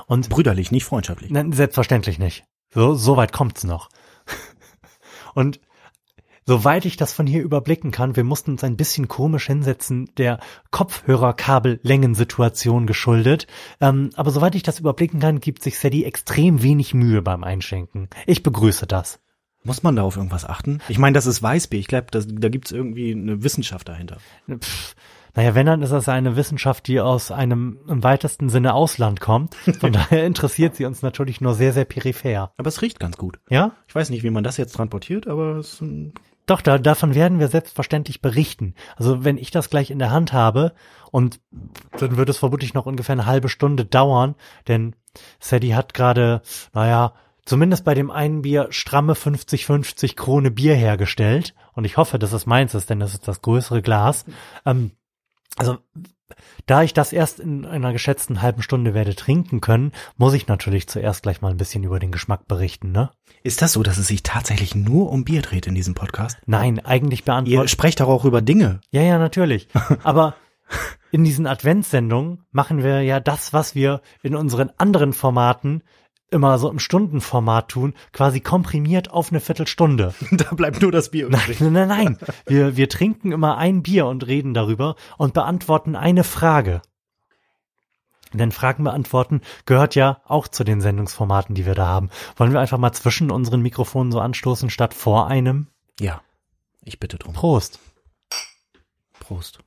Und 0.08 0.30
Brüderlich, 0.30 0.72
nicht 0.72 0.86
freundschaftlich. 0.86 1.32
Nein, 1.32 1.52
selbstverständlich 1.52 2.20
nicht. 2.20 2.46
So, 2.74 2.96
so 2.96 3.18
weit 3.18 3.34
kommt's 3.34 3.64
noch. 3.64 3.90
Und 5.36 5.60
soweit 6.46 6.86
ich 6.86 6.98
das 6.98 7.14
von 7.14 7.26
hier 7.28 7.44
überblicken 7.44 7.92
kann, 7.92 8.16
wir 8.16 8.24
mussten 8.24 8.52
uns 8.52 8.64
ein 8.64 8.78
bisschen 8.78 9.08
komisch 9.08 9.48
hinsetzen, 9.48 10.10
der 10.18 10.40
Kopfhörerkabellängensituation 10.72 12.88
geschuldet. 12.88 13.48
Ähm, 13.80 14.10
aber 14.16 14.32
soweit 14.32 14.56
ich 14.56 14.64
das 14.64 14.80
überblicken 14.80 15.20
kann, 15.20 15.40
gibt 15.40 15.62
sich 15.64 15.78
Sadie 15.78 16.06
extrem 16.06 16.64
wenig 16.64 16.94
Mühe 16.94 17.22
beim 17.22 17.44
Einschenken. 17.44 18.10
Ich 18.26 18.44
begrüße 18.44 18.88
das. 18.88 19.20
Muss 19.66 19.82
man 19.82 19.96
da 19.96 20.04
auf 20.04 20.18
irgendwas 20.18 20.44
achten? 20.46 20.82
Ich 20.90 20.98
meine, 20.98 21.14
das 21.14 21.26
ist 21.26 21.42
Weißbier. 21.42 21.80
Ich 21.80 21.88
glaube, 21.88 22.08
da 22.12 22.50
gibt's 22.50 22.74
irgendwie 22.74 23.14
eine 23.14 23.44
Wissenschaft 23.44 23.88
dahinter. 23.88 24.18
Pff, 24.50 24.94
naja, 25.36 25.56
wenn, 25.56 25.66
dann 25.66 25.82
ist 25.82 25.92
das 25.92 26.10
eine 26.10 26.36
Wissenschaft, 26.36 26.88
die 26.88 27.00
aus 27.00 27.32
einem 27.32 27.80
im 27.88 28.04
weitesten 28.04 28.50
Sinne 28.50 28.76
Ausland 28.76 29.20
kommt. 29.20 29.56
Von 29.80 29.92
daher 29.94 30.26
interessiert 30.26 30.76
sie 30.76 30.86
uns 30.86 31.02
natürlich 31.02 31.42
nur 31.42 31.56
sehr, 31.56 31.74
sehr 31.74 31.86
peripher. 31.86 32.52
Aber 32.58 32.68
es 32.68 32.82
riecht 32.82 33.00
ganz 33.00 33.18
gut. 33.18 33.40
Ja? 33.50 33.72
Ich 33.88 33.96
weiß 33.96 34.12
nicht, 34.12 34.24
wie 34.24 34.30
man 34.30 34.44
das 34.44 34.58
jetzt 34.58 34.76
transportiert, 34.76 35.28
aber 35.28 35.58
es, 35.58 35.84
Doch, 36.46 36.62
da, 36.62 36.78
davon 36.78 37.16
werden 37.16 37.40
wir 37.40 37.48
selbstverständlich 37.48 38.22
berichten. 38.22 38.76
Also 38.96 39.24
wenn 39.24 39.38
ich 39.38 39.50
das 39.50 39.72
gleich 39.72 39.90
in 39.90 40.00
der 40.00 40.12
Hand 40.12 40.34
habe 40.34 40.74
und 41.12 41.40
dann 41.98 42.16
wird 42.16 42.30
es 42.30 42.38
vermutlich 42.38 42.76
noch 42.76 42.86
ungefähr 42.86 43.14
eine 43.14 43.26
halbe 43.26 43.50
Stunde 43.50 43.86
dauern, 43.86 44.36
denn 44.68 44.96
Sadie 45.40 45.74
hat 45.74 45.96
gerade, 45.96 46.44
naja, 46.74 47.14
zumindest 47.44 47.86
bei 47.86 47.96
dem 47.96 48.12
einen 48.12 48.44
Bier 48.44 48.68
stramme 48.70 49.14
50-50 49.14 50.16
Krone 50.16 50.52
Bier 50.52 50.76
hergestellt 50.76 51.56
und 51.74 51.86
ich 51.86 51.98
hoffe, 51.98 52.20
dass 52.20 52.34
es 52.34 52.46
meins 52.46 52.76
ist, 52.76 52.92
denn 52.92 53.00
das 53.00 53.14
ist 53.14 53.28
das 53.28 53.42
größere 53.42 53.82
Glas. 53.82 54.26
Ähm, 54.66 54.92
also 55.58 55.78
da 56.66 56.82
ich 56.84 56.94
das 56.94 57.14
erst 57.14 57.40
in 57.40 57.66
einer 57.66 57.94
geschätzten 57.94 58.42
halben 58.42 58.62
Stunde 58.62 58.94
werde 58.94 59.16
trinken 59.16 59.62
können, 59.62 59.92
muss 60.18 60.34
ich 60.34 60.48
natürlich 60.48 60.88
zuerst 60.88 61.24
gleich 61.24 61.42
mal 61.42 61.52
ein 61.52 61.58
bisschen 61.58 61.84
über 61.84 62.00
den 62.00 62.12
Geschmack 62.12 62.48
berichten, 62.48 62.92
ne? 62.92 63.12
ist 63.44 63.62
das 63.62 63.74
so, 63.74 63.84
dass 63.84 63.98
es 63.98 64.08
sich 64.08 64.24
tatsächlich 64.24 64.74
nur 64.74 65.12
um 65.12 65.26
Bier 65.26 65.42
dreht 65.42 65.68
in 65.68 65.76
diesem 65.76 65.96
Podcast? 65.96 66.38
Nein, 66.46 66.80
eigentlich 66.84 67.22
Ihr 67.22 67.26
beantwortet. 67.26 67.70
sprecht 67.70 68.00
doch 68.00 68.08
auch 68.08 68.26
über 68.26 68.42
Dinge. 68.42 68.80
Ja, 68.92 69.02
ja, 69.02 69.18
natürlich. 69.20 69.68
Aber 70.04 70.36
in 71.12 71.24
diesen 71.24 71.46
Adventssendungen 71.46 72.46
machen 72.52 72.84
wir 72.84 73.02
ja 73.02 73.20
das, 73.20 73.52
was 73.52 73.76
wir 73.76 74.02
in 74.24 74.36
unseren 74.36 74.72
anderen 74.78 75.14
Formaten 75.14 75.84
immer 76.34 76.60
so 76.60 76.70
im 76.70 76.80
Stundenformat 76.80 77.70
tun, 77.70 77.94
quasi 78.12 78.42
komprimiert 78.42 79.12
auf 79.12 79.30
eine 79.30 79.40
Viertelstunde. 79.40 80.14
da 80.32 80.54
bleibt 80.54 80.82
nur 80.82 80.92
das 80.92 81.12
Bier 81.12 81.28
übrig. 81.28 81.60
Nein, 81.62 81.74
nein, 81.74 81.88
nein. 81.88 82.18
Wir, 82.46 82.76
wir 82.76 82.90
trinken 82.90 83.32
immer 83.32 83.58
ein 83.58 83.84
Bier 83.84 84.08
und 84.08 84.28
reden 84.28 84.54
darüber 84.54 84.96
und 85.18 85.34
beantworten 85.34 85.96
eine 85.96 86.24
Frage. 86.24 86.82
Denn 88.34 88.52
Fragen 88.52 88.84
beantworten 88.84 89.42
gehört 89.66 89.96
ja 89.96 90.22
auch 90.26 90.48
zu 90.48 90.64
den 90.64 90.82
Sendungsformaten, 90.82 91.54
die 91.56 91.66
wir 91.66 91.76
da 91.76 91.86
haben. 91.86 92.10
Wollen 92.36 92.52
wir 92.52 92.60
einfach 92.60 92.80
mal 92.80 92.92
zwischen 92.92 93.32
unseren 93.32 93.62
Mikrofonen 93.62 94.12
so 94.12 94.20
anstoßen, 94.20 94.70
statt 94.70 94.94
vor 94.94 95.28
einem? 95.28 95.68
Ja, 96.00 96.22
ich 96.84 97.00
bitte 97.00 97.18
drum. 97.18 97.34
Prost. 97.34 97.80
Prost. 99.20 99.60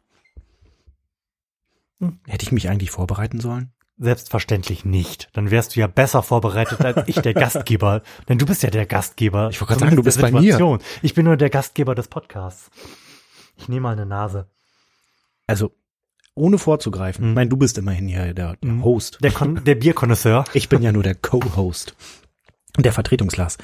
Hm, 2.01 2.19
Hätte 2.27 2.45
ich 2.45 2.53
mich 2.53 2.69
eigentlich 2.69 2.91
vorbereiten 2.91 3.41
sollen? 3.41 3.73
Selbstverständlich 3.99 4.85
nicht. 4.85 5.31
Dann 5.33 5.51
wärst 5.51 5.75
du 5.75 5.81
ja 5.81 5.87
besser 5.87 6.23
vorbereitet 6.23 6.83
als 6.83 7.09
ich, 7.09 7.17
der 7.17 7.33
Gastgeber. 7.35 8.03
Denn 8.29 8.37
du 8.39 8.45
bist 8.45 8.63
ja 8.63 8.71
der 8.71 8.85
Gastgeber. 8.87 9.49
Ich 9.51 9.61
wollte 9.61 9.71
gerade 9.73 9.81
sagen, 9.87 9.97
du 9.97 10.03
bist 10.03 10.21
bei 10.21 10.31
mir. 10.31 10.79
Ich 11.03 11.15
bin 11.15 11.25
nur 11.25 11.37
der 11.39 11.49
Gastgeber 11.51 11.95
des 11.95 12.09
Podcasts. 12.09 12.71
Ich 13.57 13.69
nehme 13.69 13.83
mal 13.83 13.93
eine 13.93 14.05
Nase. 14.05 14.49
Also, 15.47 15.73
ohne 16.35 16.59
vorzugreifen. 16.59 17.25
Mhm. 17.25 17.31
Ich 17.31 17.35
meine, 17.37 17.49
du 17.51 17.57
bist 17.57 17.79
immerhin 17.79 18.07
hier 18.09 18.35
der, 18.35 18.57
der 18.57 18.71
Mhm. 18.71 18.85
Host. 18.85 19.19
Der, 19.23 19.33
Kon 19.33 19.65
der 19.65 19.77
Bierkonnoisseur. 19.77 20.45
Ich 20.53 20.69
bin 20.69 20.83
ja 20.83 20.93
nur 20.93 21.03
der 21.03 21.15
Co-Host. 21.15 21.95
Der 22.79 22.93
Vertretungsglas. 22.93 23.57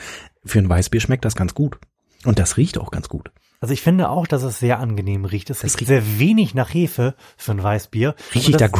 Für 0.46 0.58
ein 0.60 0.68
Weißbier 0.68 1.02
schmeckt 1.02 1.26
das 1.26 1.34
ganz 1.34 1.52
gut. 1.52 1.78
Und 2.24 2.38
das 2.38 2.56
riecht 2.56 2.78
auch 2.78 2.90
ganz 2.90 3.10
gut. 3.10 3.30
Also 3.60 3.74
ich 3.74 3.82
finde 3.82 4.08
auch, 4.08 4.26
dass 4.26 4.42
es 4.44 4.58
sehr 4.58 4.78
angenehm 4.80 5.24
riecht. 5.26 5.50
Es 5.50 5.62
riecht 5.62 5.78
riecht- 5.80 5.88
sehr 5.88 6.18
wenig 6.18 6.54
nach 6.54 6.72
Hefe 6.72 7.14
für 7.36 7.52
ein 7.52 7.62
Weißbier. 7.62 8.14
Rieche 8.34 8.50
ich 8.52 8.56
da 8.56 8.68
das- 8.68 8.72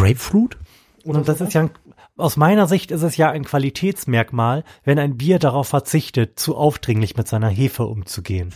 Und 1.05 1.27
das 1.29 1.41
ist 1.41 1.53
ja, 1.55 1.63
ein- 1.63 1.71
aus 2.17 2.37
meiner 2.37 2.67
Sicht 2.67 2.91
ist 2.91 3.03
es 3.03 3.17
ja 3.17 3.31
ein 3.31 3.45
Qualitätsmerkmal, 3.45 4.65
wenn 4.85 4.99
ein 4.99 5.17
Bier 5.17 5.39
darauf 5.39 5.69
verzichtet, 5.69 6.39
zu 6.39 6.57
aufdringlich 6.57 7.17
mit 7.17 7.27
seiner 7.29 7.49
Hefe 7.49 7.85
umzugehen. 7.85 8.53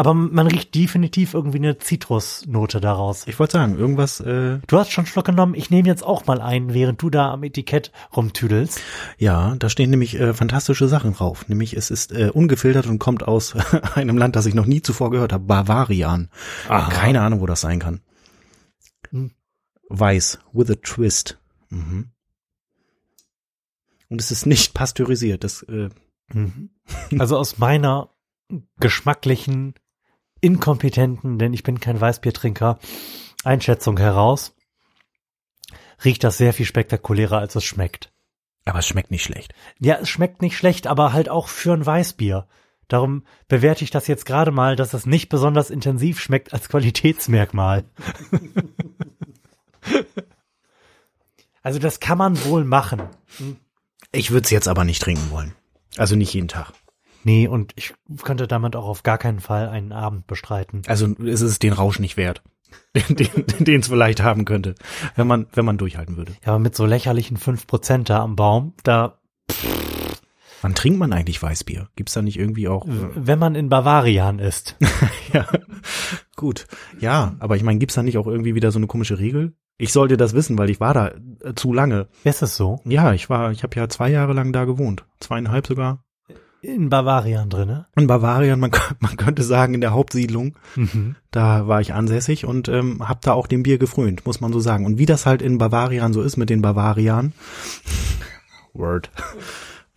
Aber 0.00 0.14
man 0.14 0.46
riecht 0.46 0.76
definitiv 0.76 1.34
irgendwie 1.34 1.58
eine 1.58 1.78
Zitrusnote 1.78 2.80
daraus. 2.80 3.26
Ich 3.26 3.36
wollte 3.40 3.54
sagen, 3.54 3.76
irgendwas, 3.76 4.20
äh, 4.20 4.60
Du 4.68 4.78
hast 4.78 4.92
schon 4.92 5.06
Schluck 5.06 5.24
genommen, 5.24 5.54
ich 5.56 5.70
nehme 5.70 5.88
jetzt 5.88 6.04
auch 6.04 6.24
mal 6.26 6.40
einen, 6.40 6.72
während 6.72 7.02
du 7.02 7.10
da 7.10 7.32
am 7.32 7.42
Etikett 7.42 7.90
rumtüdelst. 8.16 8.80
ja, 9.18 9.56
da 9.58 9.68
stehen 9.68 9.90
nämlich 9.90 10.14
äh, 10.20 10.34
fantastische 10.34 10.86
Sachen 10.86 11.14
drauf. 11.14 11.48
Nämlich 11.48 11.76
es 11.76 11.90
ist 11.90 12.12
äh, 12.12 12.30
ungefiltert 12.32 12.86
und 12.86 13.00
kommt 13.00 13.26
aus 13.26 13.56
einem 13.96 14.16
Land, 14.16 14.36
das 14.36 14.46
ich 14.46 14.54
noch 14.54 14.66
nie 14.66 14.82
zuvor 14.82 15.10
gehört 15.10 15.32
habe, 15.32 15.44
Bavarian. 15.44 16.28
Aha. 16.68 16.88
Keine 16.90 17.20
Ahnung, 17.22 17.40
wo 17.40 17.46
das 17.46 17.60
sein 17.60 17.80
kann. 17.80 18.00
Hm. 19.10 19.32
Weiß, 19.88 20.38
with 20.52 20.70
a 20.70 20.74
twist. 20.76 21.38
Mhm. 21.70 22.10
Und 24.08 24.20
es 24.20 24.30
ist 24.30 24.46
nicht 24.46 24.74
pasteurisiert. 24.74 25.44
Das, 25.44 25.62
äh, 25.64 25.88
Mhm. 26.32 26.70
Also 27.18 27.38
aus 27.38 27.58
meiner 27.58 28.10
geschmacklichen, 28.80 29.74
inkompetenten, 30.40 31.38
denn 31.38 31.52
ich 31.52 31.62
bin 31.62 31.80
kein 31.80 32.00
Weißbiertrinker, 32.00 32.78
Einschätzung 33.44 33.98
heraus, 33.98 34.54
riecht 36.04 36.22
das 36.24 36.38
sehr 36.38 36.52
viel 36.52 36.66
spektakulärer, 36.66 37.38
als 37.38 37.56
es 37.56 37.64
schmeckt. 37.64 38.12
aber 38.64 38.78
es 38.80 38.86
schmeckt 38.86 39.10
nicht 39.10 39.24
schlecht. 39.24 39.54
Ja, 39.80 39.96
es 40.00 40.08
schmeckt 40.10 40.42
nicht 40.42 40.56
schlecht, 40.56 40.86
aber 40.86 41.12
halt 41.14 41.28
auch 41.30 41.48
für 41.48 41.72
ein 41.72 41.84
Weißbier. 41.86 42.46
Darum 42.88 43.24
bewerte 43.48 43.84
ich 43.84 43.90
das 43.90 44.06
jetzt 44.06 44.26
gerade 44.26 44.50
mal, 44.50 44.76
dass 44.76 44.92
es 44.94 45.06
nicht 45.06 45.28
besonders 45.30 45.70
intensiv 45.70 46.20
schmeckt 46.20 46.52
als 46.52 46.68
Qualitätsmerkmal. 46.68 47.84
also 51.62 51.78
das 51.78 52.00
kann 52.00 52.18
man 52.18 52.42
wohl 52.44 52.64
machen. 52.64 53.02
Ich 54.12 54.30
würde 54.30 54.44
es 54.44 54.50
jetzt 54.50 54.68
aber 54.68 54.84
nicht 54.84 55.02
trinken 55.02 55.30
wollen. 55.30 55.54
Also 55.96 56.16
nicht 56.16 56.32
jeden 56.32 56.48
Tag. 56.48 56.72
Nee, 57.24 57.48
und 57.48 57.72
ich 57.76 57.94
könnte 58.22 58.46
damit 58.46 58.76
auch 58.76 58.86
auf 58.86 59.02
gar 59.02 59.18
keinen 59.18 59.40
Fall 59.40 59.68
einen 59.68 59.92
Abend 59.92 60.26
bestreiten. 60.26 60.82
Also 60.86 61.14
es 61.24 61.40
ist 61.40 61.62
den 61.62 61.72
Rausch 61.72 61.98
nicht 61.98 62.16
wert, 62.16 62.42
den 62.94 63.80
es 63.80 63.88
vielleicht 63.88 64.22
haben 64.22 64.44
könnte, 64.44 64.76
wenn 65.16 65.26
man 65.26 65.46
wenn 65.52 65.64
man 65.64 65.78
durchhalten 65.78 66.16
würde. 66.16 66.32
Ja, 66.44 66.52
aber 66.52 66.58
mit 66.58 66.76
so 66.76 66.86
lächerlichen 66.86 67.36
5% 67.36 68.04
da 68.04 68.22
am 68.22 68.36
Baum, 68.36 68.74
da, 68.84 69.18
Wann 70.60 70.74
trinkt 70.74 70.98
man 70.98 71.12
eigentlich 71.12 71.40
Weißbier? 71.40 71.88
Gibt's 71.94 72.14
da 72.14 72.22
nicht 72.22 72.38
irgendwie 72.38 72.68
auch? 72.68 72.86
Äh, 72.86 73.10
wenn 73.14 73.38
man 73.38 73.54
in 73.54 73.68
Bavarian 73.68 74.38
ist. 74.38 74.76
ja, 75.32 75.46
gut. 76.36 76.66
Ja, 76.98 77.36
aber 77.38 77.56
ich 77.56 77.62
meine, 77.62 77.78
gibt's 77.78 77.94
da 77.94 78.02
nicht 78.02 78.18
auch 78.18 78.26
irgendwie 78.26 78.54
wieder 78.54 78.72
so 78.72 78.78
eine 78.78 78.88
komische 78.88 79.18
Regel? 79.18 79.54
Ich 79.78 79.92
sollte 79.92 80.16
das 80.16 80.34
wissen, 80.34 80.58
weil 80.58 80.70
ich 80.70 80.80
war 80.80 80.92
da 80.92 81.12
äh, 81.42 81.54
zu 81.54 81.72
lange. 81.72 82.08
Ist 82.24 82.42
es 82.42 82.56
so? 82.56 82.80
Ja, 82.84 83.12
ich 83.12 83.30
war, 83.30 83.52
ich 83.52 83.62
habe 83.62 83.76
ja 83.76 83.88
zwei 83.88 84.10
Jahre 84.10 84.32
lang 84.32 84.52
da 84.52 84.64
gewohnt, 84.64 85.04
zweieinhalb 85.20 85.68
sogar. 85.68 86.04
In 86.60 86.88
Bavarian 86.88 87.48
drinne? 87.48 87.86
In 87.94 88.08
Bavaria, 88.08 88.56
man, 88.56 88.72
man 88.98 89.16
könnte 89.16 89.44
sagen 89.44 89.74
in 89.74 89.80
der 89.80 89.92
Hauptsiedlung. 89.92 90.56
Mhm. 90.74 91.14
Da 91.30 91.68
war 91.68 91.80
ich 91.80 91.94
ansässig 91.94 92.44
und 92.44 92.68
ähm, 92.68 93.08
habe 93.08 93.20
da 93.22 93.32
auch 93.34 93.46
dem 93.46 93.62
Bier 93.62 93.78
gefrönt, 93.78 94.26
muss 94.26 94.40
man 94.40 94.52
so 94.52 94.58
sagen. 94.58 94.84
Und 94.84 94.98
wie 94.98 95.06
das 95.06 95.24
halt 95.24 95.40
in 95.40 95.58
Bavarian 95.58 96.12
so 96.12 96.22
ist 96.22 96.36
mit 96.36 96.50
den 96.50 96.60
Bavarian, 96.60 97.32
Word, 98.74 99.10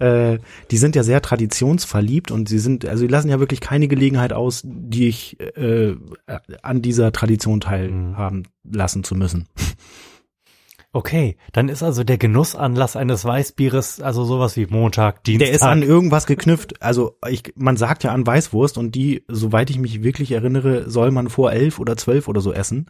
äh, 0.02 0.40
die 0.72 0.78
sind 0.78 0.96
ja 0.96 1.04
sehr 1.04 1.22
traditionsverliebt 1.22 2.32
und 2.32 2.50
sie 2.50 2.60
sind, 2.60 2.86
also 2.86 3.06
die 3.06 3.12
lassen 3.12 3.30
ja 3.30 3.40
wirklich 3.40 3.62
keine 3.62 3.88
Gelegenheit 3.88 4.34
aus, 4.34 4.64
die 4.66 5.08
ich 5.08 5.40
äh, 5.40 5.96
an 6.64 6.82
dieser 6.82 7.12
Tradition 7.12 7.62
teilhaben 7.62 8.48
lassen 8.64 9.04
zu 9.04 9.16
müssen. 9.16 9.48
Okay, 10.94 11.38
dann 11.54 11.70
ist 11.70 11.84
also 11.84 12.04
der 12.04 12.18
Genussanlass 12.18 12.98
eines 12.98 13.24
Weißbieres 13.24 14.02
also 14.02 14.26
sowas 14.26 14.58
wie 14.58 14.66
Montag, 14.66 15.24
Dienstag. 15.24 15.46
Der 15.46 15.56
ist 15.56 15.64
an 15.64 15.84
irgendwas 15.84 16.26
geknüpft. 16.26 16.82
Also 16.82 17.18
ich, 17.30 17.54
man 17.56 17.78
sagt 17.78 18.04
ja 18.04 18.12
an 18.12 18.28
Weißwurst 18.28 18.78
und 18.78 18.94
die, 18.94 19.24
soweit 19.30 19.70
ich 19.70 19.80
mich 19.80 20.04
wirklich 20.04 20.34
erinnere, 20.34 20.90
soll 20.90 21.12
man 21.12 21.30
vor 21.30 21.54
elf 21.54 21.80
oder 21.80 21.96
zwölf 21.96 22.28
oder 22.28 22.42
so 22.42 22.52
essen. 22.52 22.88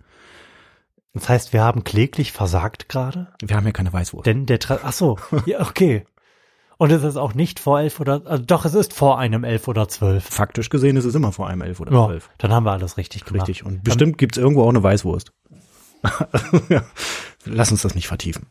das 1.13 1.29
heißt, 1.29 1.53
wir 1.53 1.61
haben 1.61 1.83
kläglich 1.83 2.31
versagt 2.31 2.89
gerade? 2.89 3.27
Wir 3.39 3.55
haben 3.55 3.67
ja 3.67 3.71
keine 3.71 3.93
Weißwurst. 3.93 4.25
Denn 4.25 4.47
der 4.47 4.57
Tra 4.57 4.79
Ach 4.81 4.93
so, 4.93 5.19
ja, 5.45 5.61
okay. 5.61 6.03
Und 6.81 6.91
es 6.91 7.03
ist 7.03 7.15
auch 7.15 7.35
nicht 7.35 7.59
vor 7.59 7.79
elf 7.79 7.99
oder, 7.99 8.23
also 8.25 8.43
doch, 8.43 8.65
es 8.65 8.73
ist 8.73 8.95
vor 8.95 9.19
einem 9.19 9.43
elf 9.43 9.67
oder 9.67 9.87
zwölf. 9.87 10.23
Faktisch 10.23 10.71
gesehen 10.71 10.97
ist 10.97 11.05
es 11.05 11.13
immer 11.13 11.31
vor 11.31 11.47
einem 11.47 11.61
elf 11.61 11.79
oder 11.79 11.91
Ja, 11.91 12.07
zwölf. 12.07 12.31
dann 12.39 12.51
haben 12.51 12.65
wir 12.65 12.71
alles 12.71 12.97
richtig 12.97 13.23
gemacht. 13.23 13.47
Richtig. 13.47 13.63
Und 13.67 13.83
bestimmt 13.83 14.17
gibt's 14.17 14.39
irgendwo 14.39 14.63
auch 14.63 14.69
eine 14.69 14.81
Weißwurst. 14.81 15.31
Lass 17.45 17.71
uns 17.71 17.83
das 17.83 17.93
nicht 17.93 18.07
vertiefen. 18.07 18.47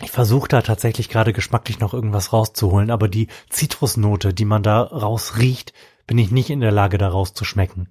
Ich 0.00 0.12
versuche 0.12 0.46
da 0.46 0.62
tatsächlich 0.62 1.08
gerade 1.08 1.32
geschmacklich 1.32 1.80
noch 1.80 1.92
irgendwas 1.92 2.32
rauszuholen, 2.32 2.92
aber 2.92 3.08
die 3.08 3.26
Zitrusnote, 3.50 4.32
die 4.32 4.44
man 4.44 4.62
da 4.62 4.82
rausriecht, 4.82 5.72
bin 6.06 6.18
ich 6.18 6.30
nicht 6.30 6.50
in 6.50 6.60
der 6.60 6.70
Lage, 6.70 6.98
da 6.98 7.08
rauszuschmecken. 7.08 7.88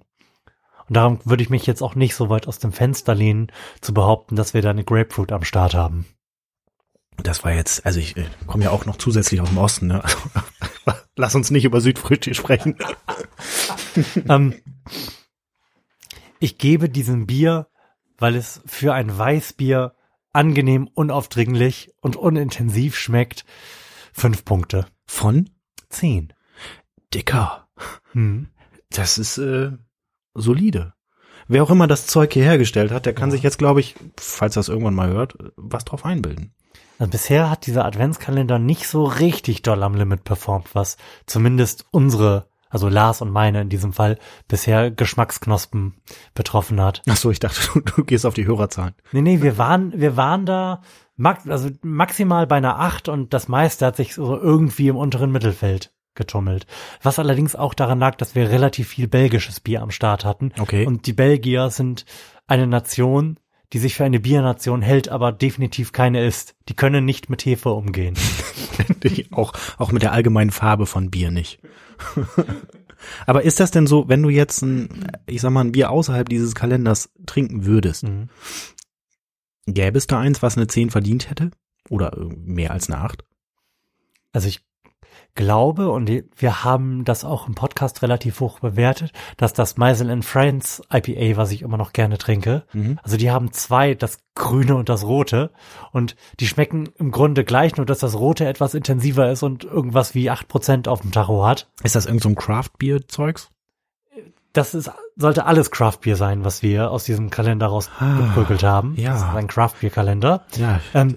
Und 0.88 0.96
darum 0.96 1.18
würde 1.26 1.42
ich 1.42 1.50
mich 1.50 1.66
jetzt 1.66 1.82
auch 1.82 1.96
nicht 1.96 2.14
so 2.14 2.30
weit 2.30 2.48
aus 2.48 2.60
dem 2.60 2.72
Fenster 2.72 3.14
lehnen, 3.14 3.52
zu 3.82 3.92
behaupten, 3.92 4.36
dass 4.36 4.54
wir 4.54 4.62
da 4.62 4.70
eine 4.70 4.84
Grapefruit 4.84 5.32
am 5.32 5.44
Start 5.44 5.74
haben. 5.74 6.06
Das 7.18 7.44
war 7.44 7.52
jetzt, 7.52 7.84
also 7.86 8.00
ich 8.00 8.16
äh, 8.16 8.24
komme 8.46 8.64
ja 8.64 8.70
auch 8.70 8.86
noch 8.86 8.96
zusätzlich 8.96 9.40
aus 9.40 9.48
dem 9.48 9.58
Osten. 9.58 9.86
Ne? 9.88 10.02
Also, 10.02 10.18
lass 11.16 11.34
uns 11.34 11.50
nicht 11.50 11.64
über 11.64 11.80
Südfrüchte 11.80 12.34
sprechen. 12.34 12.76
ähm, 14.28 14.54
ich 16.40 16.58
gebe 16.58 16.88
diesem 16.88 17.26
Bier, 17.26 17.68
weil 18.18 18.34
es 18.34 18.62
für 18.66 18.94
ein 18.94 19.16
Weißbier 19.16 19.94
angenehm, 20.32 20.88
unaufdringlich 20.92 21.92
und 22.00 22.16
unintensiv 22.16 22.96
schmeckt, 22.96 23.44
fünf 24.12 24.44
Punkte. 24.44 24.86
Von 25.06 25.50
Zehn. 25.88 26.32
Dicker. 27.12 27.68
Hm. 28.12 28.48
Das 28.90 29.18
ist 29.18 29.38
äh, 29.38 29.72
solide. 30.34 30.94
Wer 31.48 31.62
auch 31.62 31.70
immer 31.70 31.86
das 31.86 32.06
Zeug 32.06 32.32
hier 32.32 32.44
hergestellt 32.44 32.90
hat, 32.90 33.04
der 33.04 33.14
kann 33.14 33.30
sich 33.30 33.42
jetzt, 33.42 33.58
glaube 33.58 33.80
ich, 33.80 33.94
falls 34.16 34.54
das 34.54 34.68
irgendwann 34.68 34.94
mal 34.94 35.08
hört, 35.08 35.36
was 35.56 35.84
drauf 35.84 36.04
einbilden. 36.04 36.54
Also 36.98 37.10
bisher 37.10 37.50
hat 37.50 37.66
dieser 37.66 37.84
Adventskalender 37.84 38.58
nicht 38.58 38.86
so 38.86 39.04
richtig 39.04 39.62
doll 39.62 39.82
am 39.82 39.94
Limit 39.94 40.24
performt, 40.24 40.74
was 40.74 40.96
zumindest 41.26 41.86
unsere, 41.90 42.46
also 42.70 42.88
Lars 42.88 43.22
und 43.22 43.30
meine 43.30 43.60
in 43.60 43.68
diesem 43.68 43.92
Fall, 43.92 44.18
bisher 44.46 44.90
Geschmacksknospen 44.90 45.94
betroffen 46.34 46.80
hat. 46.80 47.02
Ach 47.08 47.16
so, 47.16 47.30
ich 47.30 47.40
dachte, 47.40 47.60
du, 47.74 47.80
du 47.80 48.04
gehst 48.04 48.24
auf 48.24 48.34
die 48.34 48.46
Hörerzahlen. 48.46 48.94
Nee, 49.12 49.22
nee, 49.22 49.42
wir 49.42 49.58
waren, 49.58 49.92
wir 50.00 50.16
waren 50.16 50.46
da 50.46 50.82
max, 51.16 51.48
also 51.48 51.70
maximal 51.82 52.46
bei 52.46 52.56
einer 52.56 52.78
acht 52.78 53.08
und 53.08 53.34
das 53.34 53.48
meiste 53.48 53.86
hat 53.86 53.96
sich 53.96 54.14
so 54.14 54.36
irgendwie 54.36 54.88
im 54.88 54.96
unteren 54.96 55.32
Mittelfeld 55.32 55.92
getummelt. 56.14 56.66
Was 57.02 57.18
allerdings 57.18 57.56
auch 57.56 57.74
daran 57.74 57.98
lag, 57.98 58.16
dass 58.16 58.34
wir 58.34 58.50
relativ 58.50 58.88
viel 58.88 59.08
belgisches 59.08 59.60
Bier 59.60 59.82
am 59.82 59.90
Start 59.90 60.24
hatten. 60.24 60.52
Okay. 60.58 60.86
Und 60.86 61.06
die 61.06 61.14
Belgier 61.14 61.70
sind 61.70 62.04
eine 62.46 62.66
Nation, 62.66 63.38
die 63.72 63.78
sich 63.78 63.94
für 63.94 64.04
eine 64.04 64.20
Biernation 64.20 64.82
hält, 64.82 65.08
aber 65.08 65.32
definitiv 65.32 65.92
keine 65.92 66.24
ist. 66.24 66.54
Die 66.68 66.74
können 66.74 67.04
nicht 67.04 67.30
mit 67.30 67.44
Hefe 67.44 67.70
umgehen. 67.70 68.14
Auch, 69.32 69.52
auch 69.78 69.92
mit 69.92 70.02
der 70.02 70.12
allgemeinen 70.12 70.50
Farbe 70.50 70.86
von 70.86 71.10
Bier 71.10 71.30
nicht. 71.30 71.60
Aber 73.26 73.42
ist 73.42 73.60
das 73.60 73.70
denn 73.70 73.86
so, 73.86 74.08
wenn 74.08 74.22
du 74.22 74.28
jetzt 74.28 74.62
ein, 74.62 75.10
ich 75.26 75.40
sag 75.40 75.50
mal, 75.50 75.62
ein 75.64 75.72
Bier 75.72 75.90
außerhalb 75.90 76.28
dieses 76.28 76.54
Kalenders 76.54 77.10
trinken 77.26 77.64
würdest, 77.64 78.04
Mhm. 78.04 78.28
gäbe 79.66 79.98
es 79.98 80.06
da 80.06 80.20
eins, 80.20 80.42
was 80.42 80.56
eine 80.56 80.66
10 80.66 80.90
verdient 80.90 81.30
hätte? 81.30 81.50
Oder 81.88 82.16
mehr 82.36 82.70
als 82.70 82.88
eine 82.88 83.00
8? 83.00 83.24
Also 84.32 84.48
ich 84.48 84.60
glaube, 85.34 85.90
und 85.90 86.10
wir 86.36 86.64
haben 86.64 87.04
das 87.04 87.24
auch 87.24 87.48
im 87.48 87.54
Podcast 87.54 88.02
relativ 88.02 88.40
hoch 88.40 88.60
bewertet, 88.60 89.12
dass 89.36 89.52
das 89.52 89.76
Meisel 89.76 90.10
and 90.10 90.24
Friends 90.24 90.82
IPA, 90.92 91.36
was 91.36 91.52
ich 91.52 91.62
immer 91.62 91.76
noch 91.78 91.92
gerne 91.92 92.18
trinke, 92.18 92.64
Mhm. 92.72 92.98
also 93.02 93.16
die 93.16 93.30
haben 93.30 93.50
zwei, 93.52 93.94
das 93.94 94.18
grüne 94.34 94.76
und 94.76 94.88
das 94.88 95.04
rote, 95.04 95.50
und 95.92 96.16
die 96.40 96.46
schmecken 96.46 96.90
im 96.98 97.10
Grunde 97.10 97.44
gleich, 97.44 97.76
nur 97.76 97.86
dass 97.86 97.98
das 98.00 98.14
rote 98.18 98.46
etwas 98.46 98.74
intensiver 98.74 99.30
ist 99.30 99.42
und 99.42 99.64
irgendwas 99.64 100.14
wie 100.14 100.28
acht 100.30 100.48
Prozent 100.48 100.86
auf 100.88 101.00
dem 101.00 101.12
Tacho 101.12 101.46
hat. 101.46 101.68
Ist 101.82 101.94
das 101.94 102.06
irgend 102.06 102.22
so 102.22 102.28
ein 102.28 102.34
Craft-Bier-Zeugs? 102.36 103.48
das 104.54 104.74
ist, 104.74 104.90
sollte 105.16 105.46
alles 105.46 105.70
Craft 105.70 106.00
Beer 106.02 106.14
sein, 106.16 106.44
was 106.44 106.62
wir 106.62 106.90
aus 106.90 107.04
diesem 107.04 107.30
Kalender 107.30 107.68
rausgeprügelt 107.68 108.62
haben. 108.62 108.94
Ah, 108.98 109.00
ja. 109.00 109.10
Das 109.12 109.22
ist 109.22 109.28
ein 109.34 109.46
Craft 109.46 109.76
Beer 109.80 109.88
Kalender. 109.88 110.44
Ja, 110.56 110.80
Ähm, 110.92 111.16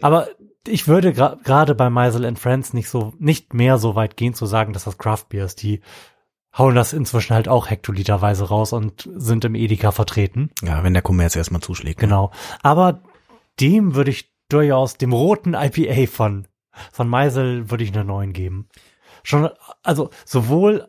aber 0.00 0.28
ich 0.66 0.86
würde 0.88 1.10
gra- 1.10 1.42
gerade 1.42 1.74
bei 1.74 1.90
Meisel 1.90 2.24
and 2.24 2.38
Friends 2.38 2.72
nicht 2.72 2.88
so, 2.88 3.12
nicht 3.18 3.54
mehr 3.54 3.78
so 3.78 3.94
weit 3.94 4.16
gehen 4.16 4.34
zu 4.34 4.46
sagen, 4.46 4.72
dass 4.72 4.84
das 4.84 4.98
Craft 4.98 5.24
Beer 5.28 5.44
ist. 5.44 5.62
Die 5.62 5.80
hauen 6.56 6.74
das 6.74 6.92
inzwischen 6.92 7.34
halt 7.34 7.48
auch 7.48 7.70
hektoliterweise 7.70 8.44
raus 8.48 8.72
und 8.72 9.08
sind 9.14 9.44
im 9.44 9.54
Edeka 9.54 9.90
vertreten. 9.90 10.50
ja, 10.62 10.84
wenn 10.84 10.92
der 10.92 11.02
Kommerz 11.02 11.34
erstmal 11.36 11.62
zuschlägt. 11.62 12.00
ne? 12.00 12.06
Genau. 12.08 12.30
Aber 12.62 13.02
dem 13.60 13.94
würde 13.94 14.10
ich 14.10 14.30
durchaus, 14.48 14.96
dem 14.98 15.12
roten 15.12 15.54
IPA 15.54 16.06
von, 16.10 16.46
von 16.92 17.08
Meisel 17.08 17.70
würde 17.70 17.84
ich 17.84 17.92
eine 17.94 18.04
9 18.04 18.32
geben. 18.32 18.68
Schon, 19.22 19.48
also 19.82 20.10
sowohl 20.24 20.88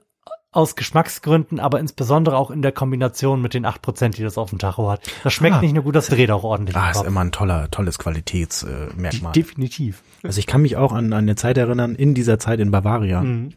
aus 0.54 0.76
Geschmacksgründen, 0.76 1.60
aber 1.60 1.80
insbesondere 1.80 2.38
auch 2.38 2.52
in 2.52 2.62
der 2.62 2.72
Kombination 2.72 3.42
mit 3.42 3.54
den 3.54 3.66
8%, 3.66 4.16
die 4.18 4.24
das 4.24 4.38
auf 4.38 4.52
dem 4.52 4.60
Tacho 4.60 4.90
hat. 4.90 5.02
Das 5.24 5.34
schmeckt 5.34 5.56
Ah. 5.58 5.62
nicht 5.62 5.74
nur 5.74 5.84
gut, 5.84 5.96
das 5.96 6.08
dreht 6.08 6.32
auch 6.32 6.44
ordentlich. 6.44 6.78
Ah, 6.78 6.92
ist 6.92 7.04
immer 7.04 7.22
ein 7.22 7.32
toller, 7.32 7.70
tolles 7.72 8.00
Qualitätsmerkmal. 8.00 9.32
Äh. 9.32 9.34
Definitiv. 9.34 10.02
also 10.24 10.40
ich 10.40 10.48
kann 10.48 10.62
mich 10.62 10.78
auch 10.78 10.94
an, 10.94 11.06
an 11.12 11.24
eine 11.24 11.36
Zeit 11.36 11.58
erinnern, 11.58 11.96
in 11.96 12.14
dieser 12.14 12.40
Zeit 12.40 12.60
in 12.60 12.72
Bavaria, 12.72 13.22
Mhm. 13.22 13.54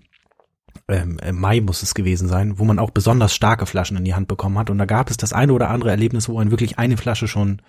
ähm, 0.89 1.19
im 1.23 1.41
Mai 1.41 1.61
muss 1.61 1.83
es 1.83 1.95
gewesen 1.95 2.29
sein, 2.29 2.59
wo 2.59 2.65
man 2.65 2.79
auch 2.79 2.91
besonders 2.91 3.35
starke 3.35 3.67
Flaschen 3.67 3.97
in 3.97 4.05
die 4.05 4.15
Hand 4.15 4.27
bekommen 4.29 4.59
hat. 4.59 4.71
Und 4.71 4.79
da 4.79 4.85
gab 4.87 5.11
es 5.11 5.17
das 5.17 5.33
eine 5.33 5.53
oder 5.53 5.69
andere 5.71 5.91
Erlebnis, 5.91 6.29
wo 6.29 6.35
man 6.35 6.51
wirklich 6.51 6.79
eine 6.79 6.97
Flasche 6.97 7.29
schon 7.29 7.61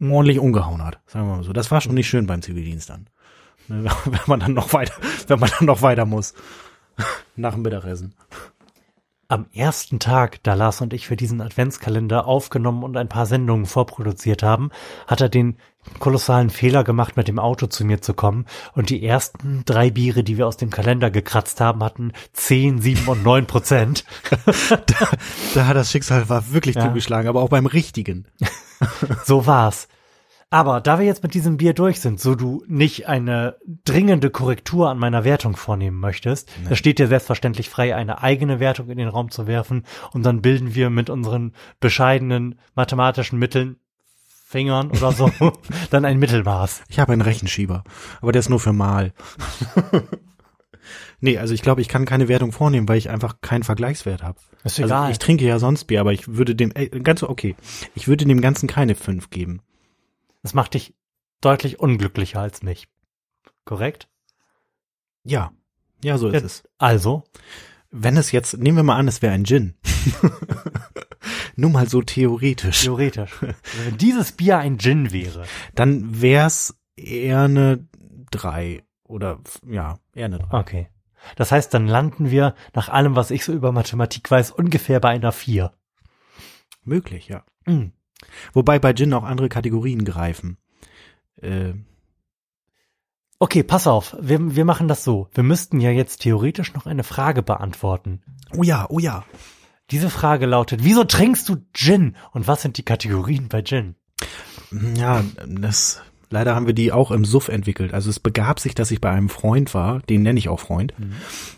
ordentlich 0.00 0.38
umgehauen 0.38 0.84
hat. 0.84 1.00
Sagen 1.06 1.26
wir 1.28 1.36
mal 1.36 1.42
so. 1.44 1.52
Das 1.52 1.70
war 1.70 1.80
schon 1.80 1.94
nicht 1.94 2.08
schön 2.08 2.26
beim 2.26 2.42
Zivildienst 2.42 2.90
dann. 2.90 3.08
Ne, 3.68 3.84
Wenn 4.04 4.20
man 4.26 4.40
dann 4.40 4.54
noch 4.54 4.72
weiter, 4.72 4.94
wenn 5.26 5.40
man 5.40 5.50
dann 5.58 5.66
noch 5.66 5.82
weiter 5.82 6.06
muss. 6.06 6.34
Nach 7.36 7.54
dem 7.54 7.62
Mittagessen. 7.62 8.14
Am 9.30 9.44
ersten 9.52 9.98
Tag, 9.98 10.42
da 10.42 10.54
Lars 10.54 10.80
und 10.80 10.94
ich 10.94 11.06
für 11.06 11.16
diesen 11.16 11.42
Adventskalender 11.42 12.26
aufgenommen 12.26 12.82
und 12.82 12.96
ein 12.96 13.10
paar 13.10 13.26
Sendungen 13.26 13.66
vorproduziert 13.66 14.42
haben, 14.42 14.70
hat 15.06 15.20
er 15.20 15.28
den 15.28 15.58
kolossalen 15.98 16.48
Fehler 16.48 16.82
gemacht, 16.82 17.18
mit 17.18 17.28
dem 17.28 17.38
Auto 17.38 17.66
zu 17.66 17.84
mir 17.84 18.00
zu 18.00 18.14
kommen. 18.14 18.46
Und 18.72 18.88
die 18.88 19.04
ersten 19.04 19.64
drei 19.66 19.90
Biere, 19.90 20.24
die 20.24 20.38
wir 20.38 20.46
aus 20.46 20.56
dem 20.56 20.70
Kalender 20.70 21.10
gekratzt 21.10 21.60
haben, 21.60 21.84
hatten 21.84 22.12
10, 22.32 22.80
7 22.80 23.06
und 23.06 23.22
9 23.22 23.46
Prozent. 23.46 24.04
Da 25.54 25.66
hat 25.66 25.76
das 25.76 25.90
Schicksal 25.90 26.28
war 26.30 26.50
wirklich 26.52 26.76
Ja. 26.76 26.86
zugeschlagen, 26.86 27.28
aber 27.28 27.42
auch 27.42 27.50
beim 27.50 27.66
richtigen. 27.66 28.26
So 29.24 29.44
war's. 29.46 29.88
Aber 30.50 30.80
da 30.80 30.98
wir 30.98 31.04
jetzt 31.04 31.22
mit 31.22 31.34
diesem 31.34 31.58
Bier 31.58 31.74
durch 31.74 32.00
sind, 32.00 32.20
so 32.20 32.34
du 32.34 32.64
nicht 32.66 33.06
eine 33.06 33.56
dringende 33.84 34.30
Korrektur 34.30 34.88
an 34.88 34.98
meiner 34.98 35.24
Wertung 35.24 35.56
vornehmen 35.56 36.00
möchtest, 36.00 36.50
da 36.66 36.74
steht 36.74 36.98
dir 36.98 37.06
selbstverständlich 37.06 37.68
frei, 37.68 37.94
eine 37.94 38.22
eigene 38.22 38.58
Wertung 38.58 38.88
in 38.88 38.96
den 38.96 39.08
Raum 39.08 39.30
zu 39.30 39.46
werfen 39.46 39.84
und 40.12 40.24
dann 40.24 40.40
bilden 40.40 40.74
wir 40.74 40.88
mit 40.88 41.10
unseren 41.10 41.52
bescheidenen 41.80 42.58
mathematischen 42.74 43.38
Mitteln, 43.38 43.76
Fingern 44.46 44.90
oder 44.90 45.12
so, 45.12 45.30
dann 45.90 46.06
ein 46.06 46.18
Mittelmaß. 46.18 46.84
Ich 46.88 46.98
habe 46.98 47.12
einen 47.12 47.20
Rechenschieber, 47.20 47.84
aber 48.22 48.32
der 48.32 48.40
ist 48.40 48.48
nur 48.48 48.60
für 48.60 48.72
mal. 48.72 49.12
nee, 51.20 51.36
also 51.36 51.52
ich 51.52 51.60
glaube, 51.60 51.82
ich 51.82 51.88
kann 51.88 52.06
keine 52.06 52.28
Wertung 52.28 52.52
vornehmen, 52.52 52.88
weil 52.88 52.96
ich 52.96 53.10
einfach 53.10 53.42
keinen 53.42 53.64
Vergleichswert 53.64 54.22
habe. 54.22 54.38
Ist 54.64 54.80
Also 54.80 55.10
ich 55.10 55.18
trinke 55.18 55.44
ja 55.44 55.58
sonst 55.58 55.84
Bier, 55.84 56.00
aber 56.00 56.14
ich 56.14 56.26
würde 56.26 56.54
dem 56.54 56.72
äh, 56.74 56.88
ganz 56.88 57.22
okay. 57.22 57.56
Ich 57.94 58.08
würde 58.08 58.24
dem 58.24 58.40
Ganzen 58.40 58.66
keine 58.66 58.94
fünf 58.94 59.28
geben. 59.28 59.60
Das 60.42 60.54
macht 60.54 60.74
dich 60.74 60.94
deutlich 61.40 61.78
unglücklicher 61.80 62.40
als 62.40 62.62
mich. 62.62 62.88
Korrekt? 63.64 64.08
Ja. 65.24 65.52
Ja, 66.02 66.16
so 66.18 66.28
ist 66.28 66.34
Ja. 66.40 66.46
es. 66.46 66.62
Also, 66.78 67.24
Wenn 67.90 68.16
es 68.18 68.32
jetzt, 68.32 68.56
nehmen 68.58 68.76
wir 68.76 68.82
mal 68.84 68.96
an, 68.96 69.08
es 69.08 69.22
wäre 69.22 69.32
ein 69.32 69.44
Gin. 69.46 69.74
Nur 71.56 71.70
mal 71.70 71.88
so 71.88 72.02
theoretisch. 72.02 72.82
theoretisch. 72.82 73.32
Wenn 73.40 73.96
dieses 73.98 74.32
Bier 74.32 74.58
ein 74.58 74.78
Gin 74.78 75.10
wäre, 75.12 75.44
Dann 75.74 76.20
wär's 76.20 76.78
eher 76.96 77.40
eine 77.42 77.88
drei 78.30 78.84
oder 79.04 79.40
f- 79.44 79.60
ja, 79.66 79.98
eher 80.14 80.26
eine 80.26 80.38
drei. 80.38 80.58
Okay. 80.60 80.88
Das 81.36 81.50
heißt, 81.50 81.72
dann 81.74 81.86
landen 81.88 82.30
wir, 82.30 82.54
nach 82.74 82.88
allem, 82.90 83.16
was 83.16 83.30
ich 83.30 83.44
so 83.44 83.52
über 83.52 83.72
Mathematik 83.72 84.30
weiß, 84.30 84.50
ungefähr 84.52 85.00
bei 85.00 85.08
einer 85.10 85.32
4. 85.32 85.72
Möglich, 86.84 87.28
ja. 87.28 87.44
Mhm. 87.66 87.92
Wobei 88.52 88.78
bei 88.78 88.92
Gin 88.92 89.12
auch 89.14 89.24
andere 89.24 89.48
Kategorien 89.48 90.04
greifen. 90.04 90.58
Äh, 91.40 91.74
Okay, 93.40 93.62
pass 93.62 93.86
auf, 93.86 94.16
wir, 94.20 94.56
wir 94.56 94.64
machen 94.64 94.88
das 94.88 95.04
so. 95.04 95.28
Wir 95.32 95.44
müssten 95.44 95.78
ja 95.80 95.92
jetzt 95.92 96.22
theoretisch 96.22 96.74
noch 96.74 96.86
eine 96.86 97.04
Frage 97.04 97.42
beantworten. 97.44 98.20
oh 98.56 98.64
ja, 98.64 98.86
oh 98.88 98.98
ja. 98.98 99.24
Diese 99.92 100.10
Frage 100.10 100.46
lautet, 100.46 100.82
wieso 100.82 101.04
trinkst 101.04 101.48
du 101.48 101.58
Gin? 101.72 102.16
Und 102.32 102.48
was 102.48 102.62
sind 102.62 102.78
die 102.78 102.82
Kategorien 102.82 103.48
bei 103.48 103.62
Gin? 103.62 103.94
Ja, 104.96 105.22
das 105.46 106.02
leider 106.30 106.54
haben 106.54 106.66
wir 106.66 106.74
die 106.74 106.92
auch 106.92 107.10
im 107.10 107.24
Suff 107.24 107.48
entwickelt. 107.48 107.94
Also 107.94 108.10
es 108.10 108.20
begab 108.20 108.60
sich, 108.60 108.74
dass 108.74 108.90
ich 108.90 109.00
bei 109.00 109.10
einem 109.10 109.28
Freund 109.28 109.72
war, 109.72 110.00
den 110.00 110.22
nenne 110.22 110.38
ich 110.38 110.48
auch 110.48 110.60
Freund, 110.60 110.92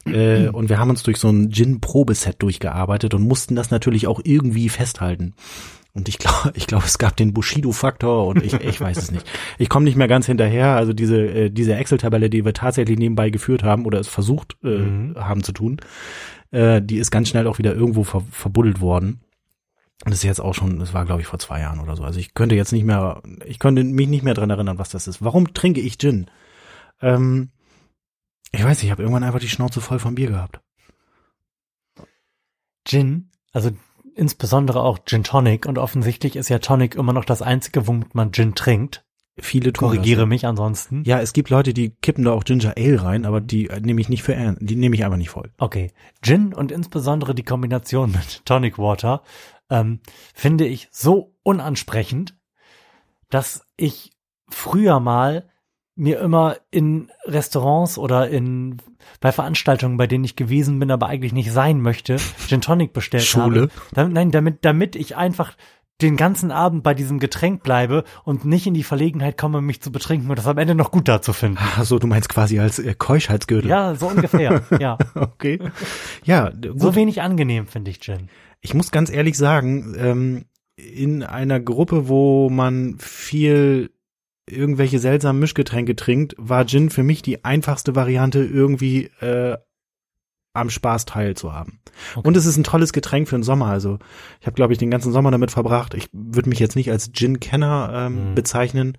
äh, 0.07 0.49
und 0.49 0.69
wir 0.69 0.79
haben 0.79 0.91
uns 0.91 1.03
durch 1.03 1.17
so 1.17 1.29
ein 1.29 1.51
Gin-Probeset 1.51 2.41
durchgearbeitet 2.41 3.15
und 3.15 3.23
mussten 3.27 3.57
das 3.57 3.71
natürlich 3.71 4.07
auch 4.07 4.21
irgendwie 4.23 4.69
festhalten. 4.69 5.35
Und 5.93 6.09
ich 6.09 6.19
glaube, 6.19 6.53
ich 6.55 6.67
glaube, 6.67 6.85
es 6.87 6.99
gab 6.99 7.17
den 7.17 7.33
Bushido-Faktor 7.35 8.27
und 8.27 8.43
ich, 8.43 8.55
ich 8.55 8.81
weiß 8.81 8.97
es 8.97 9.11
nicht. 9.11 9.27
Ich 9.59 9.69
komme 9.69 9.85
nicht 9.85 9.97
mehr 9.97 10.09
ganz 10.09 10.27
hinterher. 10.27 10.77
Also 10.77 10.93
diese 10.93 11.21
äh, 11.21 11.51
diese 11.51 11.75
Excel-Tabelle, 11.75 12.31
die 12.31 12.45
wir 12.45 12.55
tatsächlich 12.55 12.99
nebenbei 12.99 13.31
geführt 13.31 13.63
haben 13.65 13.87
oder 13.87 13.99
es 14.01 14.09
versucht 14.09 14.57
äh, 14.63 14.69
Mhm. 14.79 15.17
haben 15.17 15.43
zu 15.43 15.53
tun, 15.53 15.81
äh, 16.53 16.81
die 16.83 16.99
ist 16.99 17.11
ganz 17.11 17.29
schnell 17.29 17.47
auch 17.47 17.59
wieder 17.59 17.75
irgendwo 17.75 18.05
ver 18.05 18.23
verbuddelt 18.31 18.81
worden. 18.81 19.21
Und 20.05 20.13
das 20.13 20.21
ist 20.21 20.25
jetzt 20.25 20.41
auch 20.41 20.55
schon, 20.55 20.79
das 20.79 20.95
war 20.95 21.05
glaube 21.05 21.21
ich 21.21 21.27
vor 21.27 21.39
zwei 21.39 21.61
Jahren 21.61 21.81
oder 21.81 21.95
so. 21.97 22.05
Also 22.05 22.19
ich 22.21 22.33
könnte 22.35 22.55
jetzt 22.55 22.73
nicht 22.73 22.85
mehr, 22.85 23.23
ich 23.45 23.59
könnte 23.59 23.85
mich 23.85 24.09
nicht 24.09 24.23
mehr 24.23 24.35
dran 24.35 24.49
erinnern, 24.51 24.79
was 24.79 24.89
das 24.91 25.07
ist. 25.09 25.23
Warum 25.23 25.53
trinke 25.53 25.81
ich 25.81 25.99
Gin? 25.99 26.27
Ähm, 27.03 27.51
ich 28.53 28.65
weiß 28.65 28.79
nicht, 28.79 28.85
ich 28.85 28.91
habe 28.91 29.03
irgendwann 29.03 29.25
einfach 29.25 29.41
die 29.41 29.49
Schnauze 29.49 29.81
voll 29.81 29.99
vom 29.99 30.15
Bier 30.15 30.29
gehabt. 30.29 30.61
Gin, 32.85 33.31
also 33.53 33.71
insbesondere 34.21 34.83
auch 34.83 34.99
Gin 35.07 35.25
Tonic 35.25 35.65
und 35.65 35.79
offensichtlich 35.79 36.37
ist 36.37 36.51
ja 36.51 36.59
Tonic 36.59 36.95
immer 36.95 37.15
noch 37.15 37.25
das 37.25 37.41
einzige, 37.41 37.87
womit 37.87 38.15
man 38.15 38.33
Gin 38.33 38.55
trinkt. 38.55 39.03
Viele 39.39 39.73
tun 39.73 39.89
Korrigiere 39.89 40.21
das. 40.21 40.29
mich 40.29 40.47
ansonsten. 40.47 41.03
Ja, 41.05 41.21
es 41.21 41.33
gibt 41.33 41.49
Leute, 41.49 41.73
die 41.73 41.91
kippen 41.91 42.25
da 42.25 42.33
auch 42.33 42.45
Ginger 42.45 42.75
Ale 42.77 43.03
rein, 43.03 43.25
aber 43.25 43.41
die 43.41 43.69
äh, 43.69 43.81
nehme 43.81 44.01
ich 44.01 44.11
nicht 44.11 44.23
für 44.23 44.35
ernst. 44.35 44.61
Die 44.63 44.77
nehme 44.77 44.95
ich 44.95 45.05
einfach 45.05 45.17
nicht 45.17 45.31
voll. 45.31 45.51
Okay. 45.57 45.91
Gin 46.21 46.53
und 46.53 46.71
insbesondere 46.71 47.35
die 47.35 47.45
Kombination 47.45 48.11
mit 48.13 48.45
Tonic 48.45 48.79
Water 48.79 49.23
ähm, 49.71 50.01
finde 50.35 50.67
ich 50.67 50.89
so 50.91 51.35
unansprechend, 51.43 52.37
dass 53.31 53.65
ich 53.79 54.13
früher 54.51 55.01
mal 55.01 55.49
mir 55.97 56.21
immer 56.21 56.57
in 56.71 57.11
Restaurants 57.25 57.99
oder 57.99 58.29
in 58.29 58.79
bei 59.21 59.33
Veranstaltungen, 59.33 59.97
bei 59.97 60.07
denen 60.07 60.25
ich 60.25 60.37
gewesen 60.37 60.79
bin, 60.79 60.91
aber 60.91 61.07
eigentlich 61.07 61.33
nicht 61.33 61.53
sein 61.53 61.81
möchte, 61.81 62.17
Gin 62.49 62.61
Tonic 62.61 62.93
bestellt 62.93 63.25
Schule? 63.25 63.63
habe. 63.63 63.71
Damit, 63.93 64.13
nein, 64.13 64.31
damit, 64.31 64.65
damit 64.65 64.97
ich 64.97 65.17
einfach 65.17 65.57
den 66.01 66.17
ganzen 66.17 66.51
Abend 66.51 66.83
bei 66.83 66.95
diesem 66.95 67.19
Getränk 67.19 67.63
bleibe 67.63 68.05
und 68.25 68.45
nicht 68.45 68.67
in 68.67 68.75
die 68.75 68.83
Verlegenheit 68.83 69.37
komme, 69.37 69.61
mich 69.61 69.83
zu 69.83 69.93
betrinken 69.93 70.31
und 70.31 70.39
das 70.39 70.47
am 70.47 70.59
Ende 70.59 70.75
noch 70.75 70.91
gut 70.91 71.09
dazu 71.09 71.33
finden. 71.33 71.59
Ach 71.61 71.85
so, 71.85 71.99
du 71.99 72.07
meinst 72.07 72.29
quasi 72.29 72.59
als 72.59 72.79
äh, 72.79 72.95
Keuschheitsgürtel. 72.97 73.69
Ja, 73.69 73.95
so 73.95 74.09
ungefähr. 74.09 74.63
ja. 74.81 74.97
Okay. 75.15 75.59
Ja, 76.25 76.51
gut. 76.51 76.81
So 76.81 76.95
wenig 76.95 77.21
angenehm 77.23 77.67
finde 77.67 77.91
ich 77.91 78.01
Gin. 78.01 78.29
Ich 78.61 78.75
muss 78.75 78.91
ganz 78.91 79.11
ehrlich 79.11 79.37
sagen, 79.37 79.95
ähm, 79.99 80.45
in 80.77 81.23
einer 81.23 81.61
Gruppe, 81.61 82.09
wo 82.09 82.49
man 82.49 82.97
viel 82.99 83.91
irgendwelche 84.53 84.99
seltsamen 84.99 85.41
Mischgetränke 85.41 85.97
trinkt, 85.97 86.35
war 86.39 86.67
Gin 86.67 86.91
für 86.91 87.03
mich 87.03 87.23
die 87.23 87.45
einfachste 87.45 87.95
Variante, 87.95 88.41
irgendwie 88.45 89.07
äh, 89.21 89.57
am 90.53 90.69
Spaß 90.71 91.05
teilzuhaben. 91.05 91.81
Okay. 92.17 92.27
Und 92.27 92.37
es 92.37 92.45
ist 92.47 92.57
ein 92.57 92.65
tolles 92.65 92.93
Getränk 92.93 93.29
für 93.29 93.37
den 93.37 93.43
Sommer. 93.45 93.67
Also 93.67 93.99
ich 94.41 94.47
habe, 94.47 94.55
glaube 94.57 94.73
ich, 94.73 94.79
den 94.79 94.91
ganzen 94.91 95.13
Sommer 95.13 95.31
damit 95.31 95.51
verbracht. 95.53 95.95
Ich 95.95 96.09
würde 96.13 96.49
mich 96.49 96.59
jetzt 96.59 96.75
nicht 96.77 96.91
als 96.91 97.13
Gin-Kenner 97.13 97.91
ähm, 97.95 98.31
Mhm. 98.31 98.35
bezeichnen, 98.35 98.99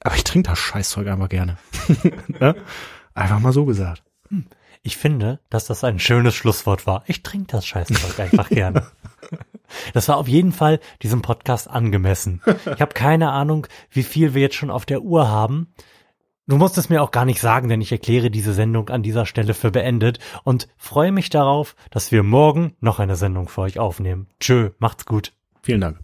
aber 0.00 0.14
ich 0.14 0.24
trinke 0.24 0.50
das 0.50 0.58
Scheißzeug 0.58 1.08
einfach 1.08 1.28
gerne. 1.28 1.58
ne? 2.28 2.54
Einfach 3.14 3.40
mal 3.40 3.52
so 3.52 3.64
gesagt. 3.64 4.02
Ich 4.82 4.96
finde, 4.96 5.40
dass 5.50 5.66
das 5.66 5.82
ein 5.82 5.98
schönes 5.98 6.34
Schlusswort 6.34 6.86
war. 6.86 7.02
Ich 7.06 7.22
trinke 7.22 7.46
das 7.48 7.66
Scheißzeug 7.66 8.20
einfach 8.20 8.48
gerne. 8.48 8.86
Das 9.92 10.08
war 10.08 10.16
auf 10.16 10.28
jeden 10.28 10.52
Fall 10.52 10.80
diesem 11.02 11.22
Podcast 11.22 11.68
angemessen. 11.68 12.42
Ich 12.74 12.80
habe 12.80 12.94
keine 12.94 13.30
Ahnung, 13.30 13.66
wie 13.90 14.02
viel 14.02 14.34
wir 14.34 14.42
jetzt 14.42 14.56
schon 14.56 14.70
auf 14.70 14.86
der 14.86 15.02
Uhr 15.02 15.28
haben. 15.28 15.72
Du 16.46 16.56
musst 16.56 16.76
es 16.76 16.90
mir 16.90 17.02
auch 17.02 17.10
gar 17.10 17.24
nicht 17.24 17.40
sagen, 17.40 17.68
denn 17.68 17.80
ich 17.80 17.90
erkläre 17.90 18.30
diese 18.30 18.52
Sendung 18.52 18.90
an 18.90 19.02
dieser 19.02 19.24
Stelle 19.24 19.54
für 19.54 19.70
beendet 19.70 20.18
und 20.44 20.68
freue 20.76 21.10
mich 21.10 21.30
darauf, 21.30 21.74
dass 21.90 22.12
wir 22.12 22.22
morgen 22.22 22.76
noch 22.80 22.98
eine 22.98 23.16
Sendung 23.16 23.48
für 23.48 23.62
euch 23.62 23.78
aufnehmen. 23.78 24.28
Tschö, 24.40 24.70
macht's 24.78 25.06
gut. 25.06 25.32
Vielen 25.62 25.80
Dank. 25.80 26.03